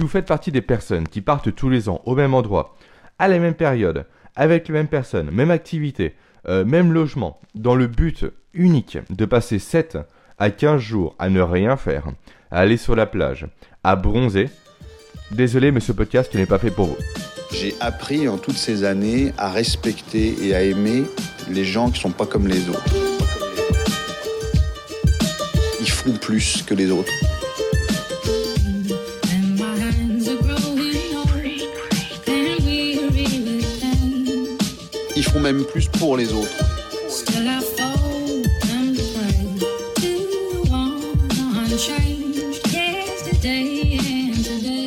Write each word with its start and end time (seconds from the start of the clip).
Si 0.00 0.02
vous 0.02 0.08
faites 0.08 0.24
partie 0.24 0.50
des 0.50 0.62
personnes 0.62 1.06
qui 1.06 1.20
partent 1.20 1.54
tous 1.54 1.68
les 1.68 1.90
ans 1.90 2.00
au 2.06 2.14
même 2.14 2.32
endroit, 2.32 2.74
à 3.18 3.28
la 3.28 3.38
même 3.38 3.52
période, 3.52 4.06
avec 4.34 4.66
les 4.66 4.72
mêmes 4.72 4.88
personnes, 4.88 5.30
même 5.30 5.50
activité, 5.50 6.14
euh, 6.48 6.64
même 6.64 6.94
logement, 6.94 7.38
dans 7.54 7.74
le 7.74 7.86
but 7.86 8.24
unique 8.54 8.96
de 9.10 9.26
passer 9.26 9.58
7 9.58 9.98
à 10.38 10.48
15 10.48 10.80
jours 10.80 11.14
à 11.18 11.28
ne 11.28 11.42
rien 11.42 11.76
faire, 11.76 12.06
à 12.50 12.60
aller 12.60 12.78
sur 12.78 12.96
la 12.96 13.04
plage, 13.04 13.46
à 13.84 13.94
bronzer, 13.94 14.48
désolé 15.32 15.70
mais 15.70 15.80
ce 15.80 15.92
podcast 15.92 16.34
n'est 16.34 16.46
pas 16.46 16.58
fait 16.58 16.70
pour 16.70 16.86
vous. 16.86 16.96
J'ai 17.52 17.74
appris 17.80 18.26
en 18.26 18.38
toutes 18.38 18.56
ces 18.56 18.84
années 18.84 19.34
à 19.36 19.50
respecter 19.50 20.34
et 20.42 20.54
à 20.54 20.62
aimer 20.62 21.04
les 21.50 21.66
gens 21.66 21.90
qui 21.90 22.00
sont 22.00 22.12
pas 22.12 22.24
comme 22.24 22.48
les 22.48 22.70
autres. 22.70 22.94
Ils 25.78 25.90
font 25.90 26.14
plus 26.14 26.62
que 26.62 26.72
les 26.72 26.90
autres. 26.90 27.12
Font 35.32 35.40
même 35.40 35.64
plus 35.64 35.86
pour 35.86 36.16
les 36.16 36.32
autres. 36.32 36.48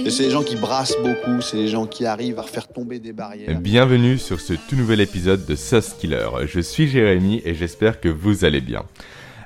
Et 0.06 0.10
c'est 0.10 0.24
les 0.24 0.32
gens 0.32 0.44
qui 0.44 0.58
brassent 0.58 0.98
beaucoup, 1.02 1.42
c'est 1.42 1.58
les 1.58 1.68
gens 1.70 1.86
qui 1.86 2.06
arrivent 2.06 2.40
à 2.40 2.44
faire 2.44 2.68
tomber 2.68 3.00
des 3.00 3.14
barrières. 3.14 3.58
Bienvenue 3.62 4.18
sur 4.18 4.42
ce 4.42 4.54
tout 4.54 4.76
nouvel 4.76 5.00
épisode 5.00 5.46
de 5.46 5.56
Sauce 5.56 5.94
Killer. 5.94 6.28
Je 6.46 6.60
suis 6.60 6.88
Jérémy 6.88 7.42
et 7.46 7.56
j'espère 7.56 8.02
que 8.02 8.10
vous 8.10 8.44
allez 8.44 8.62
bien. 8.62 8.84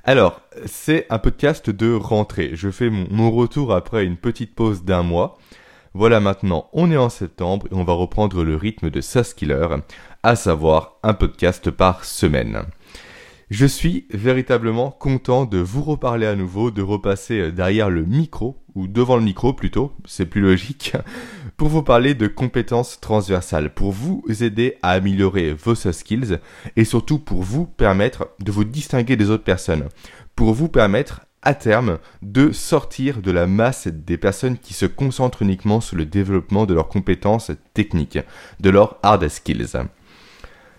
Alors, 0.03 0.41
c'est 0.65 1.05
un 1.09 1.19
podcast 1.19 1.69
de 1.69 1.93
rentrée. 1.93 2.51
Je 2.53 2.71
fais 2.71 2.89
mon, 2.89 3.05
mon 3.11 3.29
retour 3.29 3.73
après 3.73 4.03
une 4.03 4.17
petite 4.17 4.55
pause 4.55 4.83
d'un 4.83 5.03
mois. 5.03 5.37
Voilà 5.93 6.19
maintenant, 6.19 6.69
on 6.73 6.91
est 6.91 6.97
en 6.97 7.09
septembre 7.09 7.67
et 7.71 7.75
on 7.75 7.83
va 7.83 7.93
reprendre 7.93 8.43
le 8.43 8.55
rythme 8.55 8.89
de 8.89 9.01
Sauce 9.01 9.33
Killer, 9.33 9.67
à 10.27 10.35
savoir 10.35 10.97
un 11.03 11.13
podcast 11.13 11.71
par 11.71 12.03
semaine. 12.03 12.63
Je 13.49 13.65
suis 13.65 14.07
véritablement 14.09 14.91
content 14.91 15.45
de 15.45 15.57
vous 15.57 15.81
reparler 15.81 16.25
à 16.25 16.35
nouveau, 16.35 16.69
de 16.69 16.81
repasser 16.81 17.53
derrière 17.53 17.89
le 17.89 18.03
micro, 18.03 18.57
ou 18.75 18.87
devant 18.87 19.15
le 19.15 19.23
micro 19.23 19.53
plutôt, 19.53 19.93
c'est 20.03 20.25
plus 20.25 20.41
logique, 20.41 20.97
pour 21.55 21.69
vous 21.69 21.81
parler 21.81 22.13
de 22.13 22.27
compétences 22.27 22.99
transversales, 22.99 23.73
pour 23.73 23.93
vous 23.93 24.21
aider 24.41 24.75
à 24.81 24.89
améliorer 24.91 25.53
vos 25.53 25.75
soft 25.75 25.99
skills 25.99 26.39
et 26.75 26.83
surtout 26.83 27.19
pour 27.19 27.41
vous 27.41 27.65
permettre 27.65 28.27
de 28.41 28.51
vous 28.51 28.65
distinguer 28.65 29.15
des 29.15 29.29
autres 29.29 29.45
personnes, 29.45 29.87
pour 30.35 30.53
vous 30.53 30.67
permettre 30.67 31.21
à 31.41 31.53
terme 31.53 31.99
de 32.21 32.51
sortir 32.51 33.21
de 33.21 33.31
la 33.31 33.47
masse 33.47 33.87
des 33.87 34.17
personnes 34.17 34.57
qui 34.57 34.73
se 34.73 34.85
concentrent 34.85 35.43
uniquement 35.43 35.79
sur 35.79 35.95
le 35.95 36.05
développement 36.05 36.65
de 36.65 36.73
leurs 36.73 36.89
compétences 36.89 37.51
techniques, 37.73 38.19
de 38.59 38.69
leurs 38.69 38.97
hard 39.03 39.25
skills. 39.29 39.87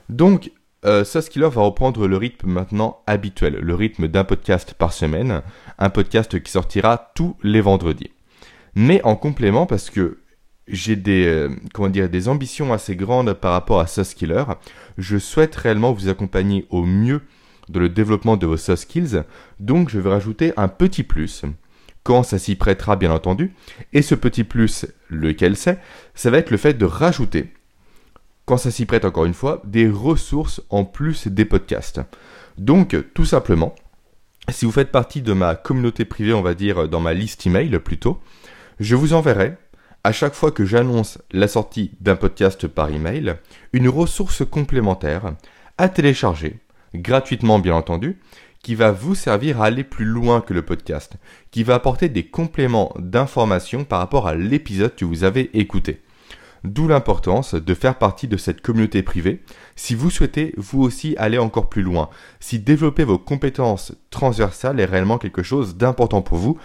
Donc, 0.09 0.51
euh, 0.84 1.05
Soft 1.05 1.31
Killer 1.31 1.48
va 1.48 1.62
reprendre 1.62 2.06
le 2.06 2.17
rythme 2.17 2.51
maintenant 2.51 3.03
habituel, 3.06 3.56
le 3.61 3.75
rythme 3.75 4.09
d'un 4.09 4.25
podcast 4.25 4.75
par 4.75 4.92
semaine, 4.92 5.42
un 5.78 5.91
podcast 5.91 6.41
qui 6.42 6.51
sortira 6.51 7.12
tous 7.14 7.37
les 7.42 7.61
vendredis. 7.61 8.11
Mais 8.75 9.03
en 9.03 9.17
complément, 9.17 9.67
parce 9.67 9.91
que 9.91 10.19
j'ai 10.69 10.97
des, 10.97 11.27
euh, 11.27 11.48
comment 11.75 11.89
dire, 11.89 12.09
des 12.09 12.29
ambitions 12.29 12.73
assez 12.73 12.95
grandes 12.95 13.33
par 13.33 13.53
rapport 13.53 13.81
à 13.81 13.86
Soft 13.86 14.17
Killer, 14.17 14.45
je 14.98 15.19
souhaite 15.19 15.56
réellement 15.56 15.92
vous 15.92 16.09
accompagner 16.09 16.67
au 16.70 16.84
mieux 16.84 17.23
dans 17.69 17.81
le 17.81 17.89
développement 17.89 18.36
de 18.36 18.47
vos 18.47 18.56
soft 18.56 18.83
skills, 18.83 19.25
donc 19.61 19.91
je 19.91 19.98
vais 19.98 20.11
rajouter 20.11 20.53
un 20.56 20.69
petit 20.69 21.03
plus. 21.03 21.42
Quand 22.03 22.23
ça 22.23 22.39
s'y 22.39 22.55
prêtera 22.55 22.97
bien 22.97 23.11
entendu, 23.11 23.53
et 23.92 24.03
ce 24.03 24.14
petit 24.14 24.45
plus, 24.45 24.86
lequel 25.11 25.56
c'est, 25.56 25.79
ça 26.14 26.31
va 26.31 26.39
être 26.39 26.51
le 26.51 26.56
fait 26.56 26.75
de 26.75 26.86
rajouter 26.86 27.53
quand 28.49 28.57
ça 28.57 28.71
s'y 28.71 28.87
prête 28.87 29.05
encore 29.05 29.27
une 29.27 29.35
fois, 29.35 29.61
des 29.67 29.91
ressources 29.91 30.63
en 30.71 30.87
plus 30.87 31.29
des 31.29 31.45
podcasts. 31.45 32.01
Donc, 32.57 32.97
tout 33.13 33.27
simplement, 33.27 33.75
si 34.48 34.64
vous 34.64 34.73
faites 34.73 34.91
partie 34.91 35.20
de 35.20 35.35
ma 35.35 35.55
communauté 35.55 36.07
privée, 36.07 36.33
on 36.33 36.41
va 36.41 36.55
dire 36.55 36.89
dans 36.89 37.01
ma 37.01 37.13
liste 37.13 37.47
email 37.47 37.79
plutôt, 37.79 38.19
je 38.81 38.97
vous 38.97 39.13
enverrai, 39.13 39.58
à 40.03 40.13
chaque 40.13 40.33
fois 40.33 40.51
que 40.51 40.64
j'annonce 40.64 41.19
la 41.31 41.47
sortie 41.47 41.91
d'un 42.01 42.17
podcast 42.17 42.67
par 42.69 42.89
email, 42.89 43.37
une 43.75 43.91
ressource 43.91 44.42
complémentaire 44.48 45.35
à 45.77 45.91
télécharger, 45.91 46.58
gratuitement 46.95 47.58
bien 47.58 47.75
entendu, 47.75 48.19
qui 48.63 48.75
va 48.75 48.92
vous 48.92 49.14
servir 49.14 49.61
à 49.61 49.67
aller 49.67 49.85
plus 49.85 50.07
loin 50.07 50.41
que 50.41 50.55
le 50.55 50.63
podcast, 50.63 51.17
qui 51.51 51.64
va 51.64 51.75
apporter 51.75 52.08
des 52.08 52.25
compléments 52.25 52.95
d'informations 52.98 53.85
par 53.85 53.98
rapport 53.98 54.27
à 54.27 54.35
l'épisode 54.35 54.97
que 54.97 55.05
vous 55.05 55.23
avez 55.25 55.51
écouté. 55.53 56.01
D'où 56.64 56.89
l'importance 56.89 57.55
de 57.55 57.74
faire 57.74 57.98
partie 57.98 58.29
de 58.29 58.36
cette 58.36 58.61
communauté 58.61 59.02
privée. 59.02 59.42
Si 59.77 59.95
vous 59.95 60.11
souhaitez 60.11 60.55
vous 60.57 60.83
aussi 60.83 61.14
aller 61.17 61.39
encore 61.39 61.69
plus 61.69 61.83
loin, 61.83 62.11
si 62.41 62.58
développer 62.58 63.05
vos 63.05 63.19
compétences 63.19 63.92
transversales 64.11 64.80
est 64.80 64.85
réellement 64.85 65.19
quelque 65.19 65.42
chose 65.42 65.77
d'important 65.77 66.23
pour 66.23 66.39
vous. 66.39 66.58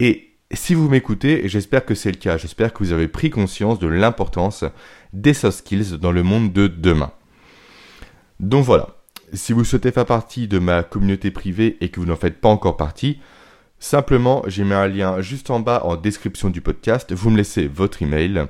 Et 0.00 0.30
si 0.52 0.74
vous 0.74 0.88
m'écoutez, 0.88 1.48
j'espère 1.48 1.84
que 1.84 1.94
c'est 1.94 2.10
le 2.10 2.18
cas, 2.18 2.36
j'espère 2.36 2.72
que 2.72 2.78
vous 2.78 2.92
avez 2.92 3.08
pris 3.08 3.30
conscience 3.30 3.78
de 3.78 3.88
l'importance 3.88 4.64
des 5.12 5.34
soft 5.34 5.58
skills 5.58 5.98
dans 5.98 6.12
le 6.12 6.22
monde 6.22 6.52
de 6.52 6.66
demain. 6.66 7.12
Donc 8.40 8.64
voilà, 8.64 8.96
si 9.32 9.52
vous 9.52 9.64
souhaitez 9.64 9.90
faire 9.90 10.06
partie 10.06 10.48
de 10.48 10.58
ma 10.58 10.82
communauté 10.82 11.30
privée 11.30 11.76
et 11.80 11.88
que 11.88 12.00
vous 12.00 12.06
n'en 12.06 12.16
faites 12.16 12.40
pas 12.40 12.48
encore 12.48 12.76
partie, 12.76 13.20
simplement 13.78 14.42
j'ai 14.46 14.64
mis 14.64 14.74
un 14.74 14.86
lien 14.86 15.20
juste 15.20 15.50
en 15.50 15.60
bas 15.60 15.82
en 15.84 15.96
description 15.96 16.50
du 16.50 16.60
podcast, 16.60 17.12
vous 17.12 17.30
me 17.30 17.36
laissez 17.36 17.66
votre 17.66 18.02
email 18.02 18.46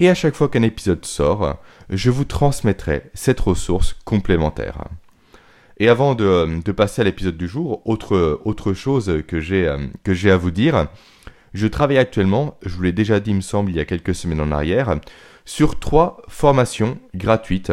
et 0.00 0.08
à 0.08 0.14
chaque 0.14 0.34
fois 0.34 0.48
qu'un 0.48 0.62
épisode 0.62 1.04
sort, 1.04 1.58
je 1.90 2.10
vous 2.10 2.24
transmettrai 2.24 3.10
cette 3.14 3.40
ressource 3.40 3.96
complémentaire. 4.04 4.84
Et 5.78 5.88
avant 5.88 6.14
de, 6.14 6.60
passer 6.72 7.02
à 7.02 7.04
l'épisode 7.04 7.36
du 7.36 7.48
jour, 7.48 7.82
autre, 7.84 8.72
chose 8.74 9.22
que 9.26 9.40
j'ai, 9.40 9.74
que 10.04 10.14
j'ai 10.14 10.30
à 10.30 10.36
vous 10.36 10.50
dire, 10.50 10.88
je 11.52 11.66
travaille 11.66 11.98
actuellement, 11.98 12.58
je 12.64 12.74
vous 12.74 12.82
l'ai 12.82 12.92
déjà 12.92 13.20
dit 13.20 13.30
il 13.30 13.36
me 13.36 13.40
semble 13.40 13.70
il 13.70 13.76
y 13.76 13.80
a 13.80 13.84
quelques 13.84 14.14
semaines 14.14 14.40
en 14.40 14.52
arrière, 14.52 14.98
sur 15.44 15.78
trois 15.78 16.22
formations 16.28 16.98
gratuites 17.14 17.72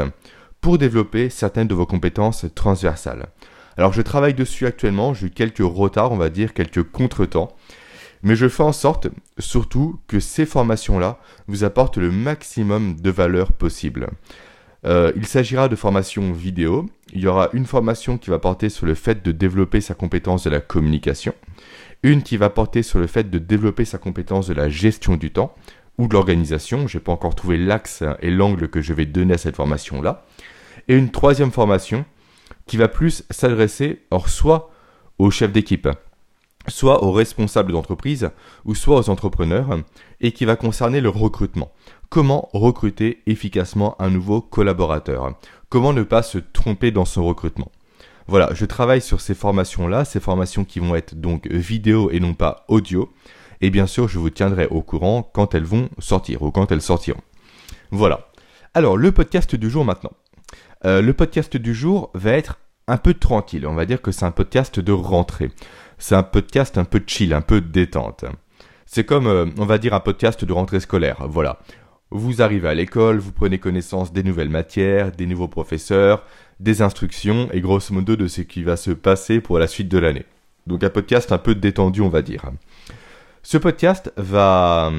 pour 0.61 0.77
développer 0.77 1.29
certaines 1.29 1.67
de 1.67 1.73
vos 1.73 1.85
compétences 1.85 2.45
transversales. 2.53 3.27
Alors 3.77 3.93
je 3.93 4.01
travaille 4.01 4.33
dessus 4.33 4.67
actuellement, 4.67 5.13
j'ai 5.13 5.27
eu 5.27 5.29
quelques 5.31 5.63
retards, 5.63 6.11
on 6.11 6.17
va 6.17 6.29
dire, 6.29 6.53
quelques 6.53 6.83
contretemps, 6.83 7.55
mais 8.23 8.35
je 8.35 8.47
fais 8.47 8.63
en 8.63 8.71
sorte, 8.71 9.07
surtout, 9.37 9.99
que 10.07 10.19
ces 10.19 10.45
formations-là 10.45 11.19
vous 11.47 11.63
apportent 11.63 11.97
le 11.97 12.11
maximum 12.11 12.95
de 12.99 13.09
valeur 13.09 13.51
possible. 13.51 14.09
Euh, 14.85 15.11
il 15.15 15.25
s'agira 15.25 15.67
de 15.67 15.75
formations 15.75 16.31
vidéo. 16.31 16.89
Il 17.13 17.21
y 17.21 17.27
aura 17.27 17.49
une 17.53 17.65
formation 17.65 18.17
qui 18.17 18.29
va 18.29 18.39
porter 18.39 18.69
sur 18.69 18.85
le 18.85 18.95
fait 18.95 19.23
de 19.23 19.31
développer 19.31 19.81
sa 19.81 19.93
compétence 19.93 20.43
de 20.43 20.49
la 20.49 20.61
communication, 20.61 21.33
une 22.03 22.23
qui 22.23 22.37
va 22.37 22.49
porter 22.49 22.83
sur 22.83 22.99
le 22.99 23.07
fait 23.07 23.29
de 23.29 23.37
développer 23.37 23.85
sa 23.85 23.97
compétence 23.97 24.47
de 24.47 24.53
la 24.53 24.69
gestion 24.69 25.17
du 25.17 25.31
temps 25.31 25.53
ou 25.97 26.07
de 26.07 26.13
l'organisation. 26.13 26.87
Je 26.87 26.97
n'ai 26.97 27.03
pas 27.03 27.11
encore 27.11 27.35
trouvé 27.35 27.57
l'axe 27.57 28.03
et 28.21 28.31
l'angle 28.31 28.69
que 28.69 28.81
je 28.81 28.93
vais 28.93 29.05
donner 29.05 29.35
à 29.35 29.37
cette 29.37 29.55
formation-là. 29.55 30.25
Et 30.87 30.95
une 30.95 31.11
troisième 31.11 31.51
formation 31.51 32.05
qui 32.65 32.77
va 32.77 32.87
plus 32.87 33.23
s'adresser, 33.29 34.03
or 34.09 34.29
soit 34.29 34.71
aux 35.19 35.29
chefs 35.29 35.51
d'équipe, 35.51 35.87
soit 36.67 37.03
aux 37.03 37.11
responsables 37.11 37.71
d'entreprise 37.71 38.29
ou 38.65 38.75
soit 38.75 38.99
aux 38.99 39.09
entrepreneurs 39.09 39.79
et 40.19 40.31
qui 40.31 40.45
va 40.45 40.55
concerner 40.55 41.01
le 41.01 41.09
recrutement. 41.09 41.71
Comment 42.09 42.49
recruter 42.53 43.21
efficacement 43.25 43.95
un 44.01 44.09
nouveau 44.09 44.41
collaborateur? 44.41 45.33
Comment 45.69 45.93
ne 45.93 46.03
pas 46.03 46.23
se 46.23 46.37
tromper 46.37 46.91
dans 46.91 47.05
son 47.05 47.25
recrutement? 47.25 47.71
Voilà, 48.27 48.53
je 48.53 48.65
travaille 48.65 49.01
sur 49.01 49.21
ces 49.21 49.33
formations-là, 49.33 50.05
ces 50.05 50.19
formations 50.19 50.63
qui 50.63 50.79
vont 50.79 50.95
être 50.95 51.15
donc 51.15 51.47
vidéo 51.47 52.11
et 52.11 52.19
non 52.19 52.33
pas 52.33 52.65
audio. 52.67 53.11
Et 53.61 53.69
bien 53.69 53.87
sûr, 53.87 54.07
je 54.07 54.19
vous 54.19 54.29
tiendrai 54.29 54.67
au 54.67 54.81
courant 54.81 55.29
quand 55.33 55.55
elles 55.55 55.65
vont 55.65 55.89
sortir 55.99 56.41
ou 56.41 56.51
quand 56.51 56.71
elles 56.71 56.81
sortiront. 56.81 57.21
Voilà. 57.91 58.27
Alors, 58.73 58.97
le 58.97 59.11
podcast 59.11 59.55
du 59.55 59.69
jour 59.69 59.85
maintenant. 59.85 60.11
Euh, 60.85 61.01
le 61.01 61.13
podcast 61.13 61.57
du 61.57 61.75
jour 61.75 62.09
va 62.13 62.31
être 62.31 62.57
un 62.87 62.97
peu 62.97 63.13
tranquille. 63.13 63.67
On 63.67 63.75
va 63.75 63.85
dire 63.85 64.01
que 64.01 64.11
c'est 64.11 64.25
un 64.25 64.31
podcast 64.31 64.79
de 64.79 64.91
rentrée 64.91 65.51
c'est 66.01 66.15
un 66.15 66.23
podcast 66.23 66.79
un 66.79 66.83
peu 66.83 67.01
chill, 67.05 67.31
un 67.31 67.41
peu 67.41 67.61
détente. 67.61 68.25
C'est 68.87 69.05
comme, 69.05 69.27
euh, 69.27 69.45
on 69.59 69.65
va 69.65 69.77
dire, 69.77 69.93
un 69.93 69.99
podcast 69.99 70.43
de 70.43 70.51
rentrée 70.51 70.79
scolaire. 70.79 71.27
Voilà. 71.29 71.59
Vous 72.09 72.41
arrivez 72.41 72.67
à 72.67 72.73
l'école, 72.73 73.19
vous 73.19 73.31
prenez 73.31 73.59
connaissance 73.59 74.11
des 74.11 74.23
nouvelles 74.23 74.49
matières, 74.49 75.11
des 75.11 75.27
nouveaux 75.27 75.47
professeurs, 75.47 76.25
des 76.59 76.81
instructions 76.81 77.49
et 77.53 77.61
grosso 77.61 77.93
modo 77.93 78.15
de 78.15 78.27
ce 78.27 78.41
qui 78.41 78.63
va 78.63 78.77
se 78.77 78.89
passer 78.89 79.41
pour 79.41 79.59
la 79.59 79.67
suite 79.67 79.89
de 79.89 79.99
l'année. 79.99 80.25
Donc 80.65 80.83
un 80.83 80.89
podcast 80.89 81.31
un 81.31 81.37
peu 81.37 81.53
détendu, 81.53 82.01
on 82.01 82.09
va 82.09 82.23
dire. 82.23 82.45
Ce 83.43 83.59
podcast 83.59 84.11
va, 84.17 84.91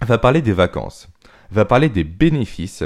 va 0.00 0.18
parler 0.18 0.40
des 0.40 0.54
vacances, 0.54 1.08
va 1.50 1.66
parler 1.66 1.90
des 1.90 2.04
bénéfices 2.04 2.84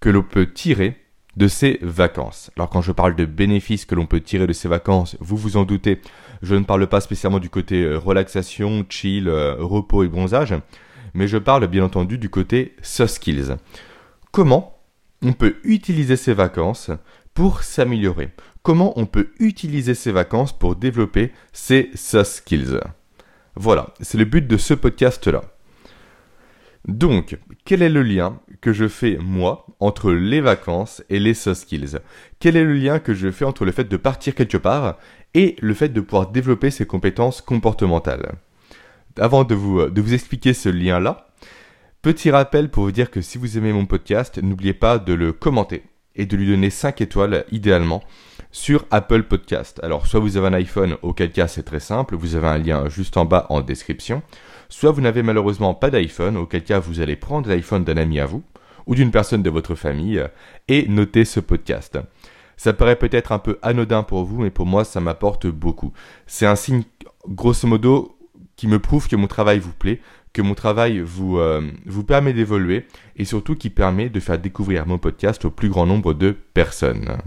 que 0.00 0.08
l'on 0.08 0.22
peut 0.22 0.52
tirer 0.52 0.96
de 1.40 1.48
ces 1.48 1.78
vacances. 1.80 2.50
Alors 2.54 2.68
quand 2.68 2.82
je 2.82 2.92
parle 2.92 3.16
de 3.16 3.24
bénéfices 3.24 3.86
que 3.86 3.94
l'on 3.94 4.04
peut 4.04 4.20
tirer 4.20 4.46
de 4.46 4.52
ces 4.52 4.68
vacances, 4.68 5.16
vous 5.20 5.38
vous 5.38 5.56
en 5.56 5.64
doutez, 5.64 6.02
je 6.42 6.54
ne 6.54 6.64
parle 6.64 6.86
pas 6.86 7.00
spécialement 7.00 7.38
du 7.38 7.48
côté 7.48 7.82
euh, 7.82 7.98
relaxation, 7.98 8.84
chill, 8.86 9.26
euh, 9.26 9.56
repos 9.58 10.04
et 10.04 10.08
bronzage, 10.08 10.54
mais 11.14 11.28
je 11.28 11.38
parle 11.38 11.66
bien 11.66 11.82
entendu 11.82 12.18
du 12.18 12.28
côté 12.28 12.76
soft 12.82 13.14
skills. 13.14 13.56
Comment 14.32 14.78
on 15.22 15.32
peut 15.32 15.56
utiliser 15.64 16.16
ces 16.16 16.34
vacances 16.34 16.90
pour 17.32 17.62
s'améliorer? 17.62 18.28
Comment 18.62 18.92
on 18.98 19.06
peut 19.06 19.30
utiliser 19.38 19.94
ces 19.94 20.12
vacances 20.12 20.52
pour 20.52 20.76
développer 20.76 21.32
ses 21.54 21.90
soft 21.94 22.32
skills? 22.32 22.80
Voilà, 23.56 23.94
c'est 24.02 24.18
le 24.18 24.26
but 24.26 24.46
de 24.46 24.58
ce 24.58 24.74
podcast-là. 24.74 25.40
Donc, 26.86 27.38
quel 27.64 27.82
est 27.82 27.90
le 27.90 28.02
lien 28.02 28.40
que 28.60 28.72
je 28.72 28.88
fais, 28.88 29.18
moi, 29.20 29.66
entre 29.80 30.12
les 30.12 30.40
vacances 30.40 31.02
et 31.10 31.18
les 31.18 31.34
soft 31.34 31.62
skills? 31.62 31.98
Quel 32.38 32.56
est 32.56 32.64
le 32.64 32.74
lien 32.74 32.98
que 32.98 33.14
je 33.14 33.30
fais 33.30 33.44
entre 33.44 33.64
le 33.64 33.72
fait 33.72 33.84
de 33.84 33.96
partir 33.96 34.34
quelque 34.34 34.56
part 34.56 34.98
et 35.34 35.56
le 35.60 35.74
fait 35.74 35.90
de 35.90 36.00
pouvoir 36.00 36.30
développer 36.30 36.70
ses 36.70 36.86
compétences 36.86 37.42
comportementales? 37.42 38.34
Avant 39.18 39.44
de 39.44 39.54
vous, 39.54 39.86
de 39.86 40.00
vous 40.00 40.14
expliquer 40.14 40.54
ce 40.54 40.68
lien-là, 40.68 41.28
petit 42.00 42.30
rappel 42.30 42.70
pour 42.70 42.84
vous 42.84 42.92
dire 42.92 43.10
que 43.10 43.20
si 43.20 43.36
vous 43.36 43.58
aimez 43.58 43.72
mon 43.72 43.86
podcast, 43.86 44.38
n'oubliez 44.42 44.74
pas 44.74 44.98
de 44.98 45.12
le 45.12 45.32
commenter 45.32 45.82
et 46.20 46.26
de 46.26 46.36
lui 46.36 46.46
donner 46.46 46.68
5 46.68 47.00
étoiles 47.00 47.46
idéalement 47.50 48.02
sur 48.52 48.84
Apple 48.90 49.22
Podcast. 49.22 49.80
Alors 49.82 50.06
soit 50.06 50.20
vous 50.20 50.36
avez 50.36 50.48
un 50.48 50.52
iPhone, 50.52 50.96
auquel 51.00 51.32
cas 51.32 51.48
c'est 51.48 51.62
très 51.62 51.80
simple, 51.80 52.14
vous 52.14 52.34
avez 52.34 52.46
un 52.46 52.58
lien 52.58 52.88
juste 52.90 53.16
en 53.16 53.24
bas 53.24 53.46
en 53.48 53.62
description, 53.62 54.22
soit 54.68 54.90
vous 54.90 55.00
n'avez 55.00 55.22
malheureusement 55.22 55.72
pas 55.72 55.88
d'iPhone, 55.88 56.36
auquel 56.36 56.62
cas 56.62 56.78
vous 56.78 57.00
allez 57.00 57.16
prendre 57.16 57.48
l'iPhone 57.48 57.84
d'un 57.84 57.96
ami 57.96 58.20
à 58.20 58.26
vous 58.26 58.42
ou 58.86 58.94
d'une 58.94 59.10
personne 59.10 59.42
de 59.42 59.48
votre 59.48 59.74
famille 59.74 60.18
euh, 60.18 60.28
et 60.68 60.86
noter 60.88 61.24
ce 61.24 61.40
podcast. 61.40 61.98
Ça 62.58 62.74
paraît 62.74 62.96
peut-être 62.96 63.32
un 63.32 63.38
peu 63.38 63.58
anodin 63.62 64.02
pour 64.02 64.24
vous, 64.24 64.42
mais 64.42 64.50
pour 64.50 64.66
moi 64.66 64.84
ça 64.84 65.00
m'apporte 65.00 65.46
beaucoup. 65.46 65.94
C'est 66.26 66.46
un 66.46 66.56
signe 66.56 66.82
grosso 67.28 67.66
modo 67.66 68.18
qui 68.56 68.68
me 68.68 68.78
prouve 68.78 69.08
que 69.08 69.16
mon 69.16 69.26
travail 69.26 69.58
vous 69.58 69.72
plaît, 69.72 70.02
que 70.32 70.42
mon 70.42 70.54
travail 70.54 71.00
vous, 71.00 71.38
euh, 71.38 71.60
vous 71.86 72.04
permet 72.04 72.32
d'évoluer 72.32 72.86
et 73.16 73.24
surtout 73.24 73.56
qui 73.56 73.70
permet 73.70 74.08
de 74.08 74.20
faire 74.20 74.38
découvrir 74.38 74.86
mon 74.86 74.98
podcast 74.98 75.44
au 75.44 75.50
plus 75.50 75.68
grand 75.68 75.86
nombre 75.86 76.14
de 76.14 76.36
personnes. 76.54 77.18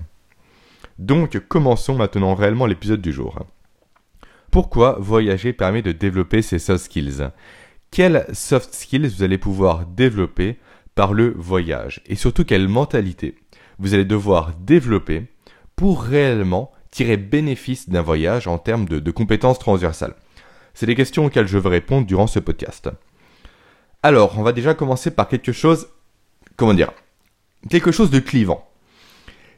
Donc 1.00 1.40
commençons 1.48 1.96
maintenant 1.96 2.36
réellement 2.36 2.66
l'épisode 2.66 3.02
du 3.02 3.12
jour. 3.12 3.46
Pourquoi 4.52 4.98
voyager 5.00 5.52
permet 5.52 5.82
de 5.82 5.92
développer 5.92 6.42
ses 6.42 6.60
soft 6.60 6.86
skills? 6.86 7.30
Quelles 7.92 8.26
soft 8.34 8.74
skills 8.74 9.08
vous 9.08 9.24
allez 9.24 9.38
pouvoir 9.38 9.86
développer 9.86 10.58
par 10.96 11.14
le 11.14 11.34
voyage? 11.36 12.02
Et 12.06 12.16
surtout 12.16 12.46
quelle 12.46 12.68
mentalité 12.68 13.36
vous 13.80 13.94
allez 13.96 14.06
devoir 14.06 14.54
développer 14.60 15.26
pour 15.76 16.04
réellement 16.04 16.72
tirer 16.92 17.18
bénéfice 17.18 17.90
d'un 17.90 18.04
voyage 18.04 18.48
en 18.48 18.60
termes 18.60 18.86
de, 18.86 19.00
de 19.00 19.12
compétences 19.12 19.60
transversales? 19.60 20.16
C'est 20.74 20.86
des 20.86 20.96
questions 20.96 21.26
auxquelles 21.26 21.48
je 21.48 21.58
vais 21.58 21.70
répondre 21.70 22.08
durant 22.08 22.28
ce 22.28 22.40
podcast. 22.40 22.90
Alors, 24.02 24.38
on 24.38 24.44
va 24.44 24.52
déjà 24.52 24.74
commencer 24.74 25.12
par 25.12 25.28
quelque 25.28 25.52
chose, 25.52 25.88
comment 26.58 26.74
dire, 26.74 26.92
quelque 27.70 27.92
chose 27.92 28.12
de 28.12 28.20
clivant. 28.20 28.68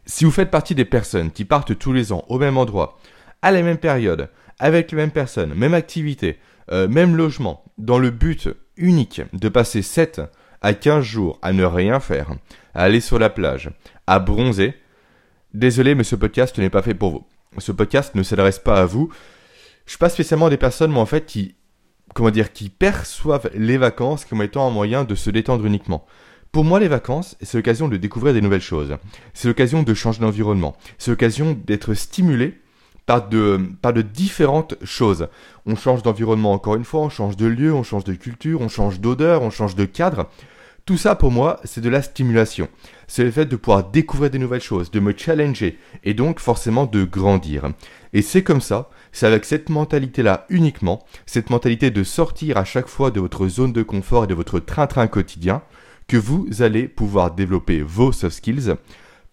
Si 0.06 0.24
vous 0.24 0.32
faites 0.32 0.52
partie 0.52 0.76
des 0.76 0.86
personnes 0.86 1.32
qui 1.32 1.46
partent 1.46 1.78
tous 1.78 1.94
les 1.94 2.12
ans 2.12 2.26
au 2.28 2.38
même 2.38 2.58
endroit, 2.58 3.00
à 3.42 3.52
la 3.52 3.62
même 3.62 3.78
période, 3.78 4.30
avec 4.60 4.92
les 4.92 4.98
mêmes 4.98 5.12
personnes, 5.12 5.54
même 5.54 5.74
activité, 5.74 6.38
euh, 6.72 6.88
même 6.88 7.16
logement, 7.16 7.64
dans 7.78 7.98
le 7.98 8.12
but 8.12 8.50
unique 8.78 9.22
de 9.34 9.50
passer 9.50 9.82
7 9.82 10.22
à 10.62 10.74
15 10.74 11.04
jours 11.04 11.40
à 11.42 11.54
ne 11.54 11.64
rien 11.64 12.00
faire, 12.00 12.30
à 12.74 12.84
aller 12.84 13.02
sur 13.02 13.20
la 13.20 13.30
plage, 13.30 13.72
à 14.08 14.20
bronzer, 14.20 14.74
désolé 15.54 15.96
mais 15.96 16.04
ce 16.04 16.16
podcast 16.16 16.58
n'est 16.58 16.70
pas 16.70 16.82
fait 16.82 16.94
pour 16.94 17.12
vous. 17.12 17.26
Ce 17.58 17.72
podcast 17.72 18.16
ne 18.16 18.24
s'adresse 18.24 18.60
pas 18.60 18.82
à 18.82 18.86
vous. 18.86 19.12
Je 19.86 19.92
suis 19.92 20.00
pas 20.00 20.10
spécialement 20.10 20.50
des 20.50 20.58
personnes, 20.58 20.92
moi 20.92 21.04
en 21.04 21.06
fait, 21.06 21.26
qui, 21.26 21.56
comment 22.14 22.32
dire, 22.32 22.54
qui 22.54 22.70
perçoivent 22.70 23.50
les 23.54 23.78
vacances 23.78 24.26
comme 24.26 24.42
étant 24.42 24.68
un 24.68 24.72
moyen 24.72 25.04
de 25.04 25.16
se 25.16 25.30
détendre 25.30 25.66
uniquement. 25.66 26.06
Pour 26.52 26.64
moi, 26.64 26.80
les 26.80 26.88
vacances, 26.88 27.36
c'est 27.42 27.58
l'occasion 27.58 27.88
de 27.88 27.98
découvrir 27.98 28.34
des 28.34 28.42
nouvelles 28.42 28.62
choses. 28.62 28.96
C'est 29.34 29.48
l'occasion 29.48 29.84
de 29.84 29.94
changer 29.94 30.22
d'environnement. 30.22 30.76
C'est 30.98 31.12
l'occasion 31.12 31.58
d'être 31.66 31.94
stimulé 31.94 32.62
par 33.06 33.28
de, 33.28 33.60
par 33.82 33.94
de 33.94 34.02
différentes 34.02 34.76
choses. 34.84 35.28
On 35.66 35.76
change 35.76 36.02
d'environnement 36.02 36.54
encore 36.54 36.76
une 36.76 36.86
fois, 36.86 37.02
on 37.02 37.10
change 37.10 37.36
de 37.38 37.46
lieu, 37.46 37.74
on 37.74 37.84
change 37.84 38.06
de 38.06 38.14
culture, 38.14 38.62
on 38.62 38.70
change 38.70 39.00
d'odeur, 39.00 39.42
on 39.42 39.50
change 39.50 39.76
de 39.76 39.86
cadre. 39.86 40.30
Tout 40.86 40.98
ça, 40.98 41.16
pour 41.16 41.32
moi, 41.32 41.60
c'est 41.64 41.82
de 41.82 41.90
la 41.90 42.04
stimulation. 42.04 42.70
C'est 43.08 43.24
le 43.24 43.32
fait 43.32 43.48
de 43.48 43.56
pouvoir 43.56 43.90
découvrir 43.90 44.30
des 44.30 44.38
nouvelles 44.38 44.62
choses, 44.62 44.92
de 44.92 45.00
me 45.00 45.18
challenger, 45.18 45.80
et 46.04 46.14
donc 46.14 46.40
forcément 46.40 46.86
de 46.86 47.04
grandir. 47.04 47.72
Et 48.14 48.22
c'est 48.22 48.44
comme 48.44 48.62
ça, 48.62 48.92
c'est 49.12 49.26
avec 49.26 49.46
cette 49.46 49.70
mentalité-là 49.70 50.46
uniquement, 50.50 51.04
cette 51.26 51.50
mentalité 51.50 51.90
de 51.90 52.04
sortir 52.04 52.58
à 52.58 52.66
chaque 52.66 52.88
fois 52.88 53.10
de 53.10 53.20
votre 53.20 53.48
zone 53.48 53.74
de 53.74 53.82
confort 53.82 54.26
et 54.26 54.28
de 54.28 54.36
votre 54.36 54.60
train-train 54.60 55.08
quotidien, 55.08 55.64
que 56.08 56.18
vous 56.18 56.48
allez 56.60 56.88
pouvoir 56.88 57.31
développer 57.31 57.81
vos 57.81 58.12
soft 58.12 58.38
skills 58.38 58.76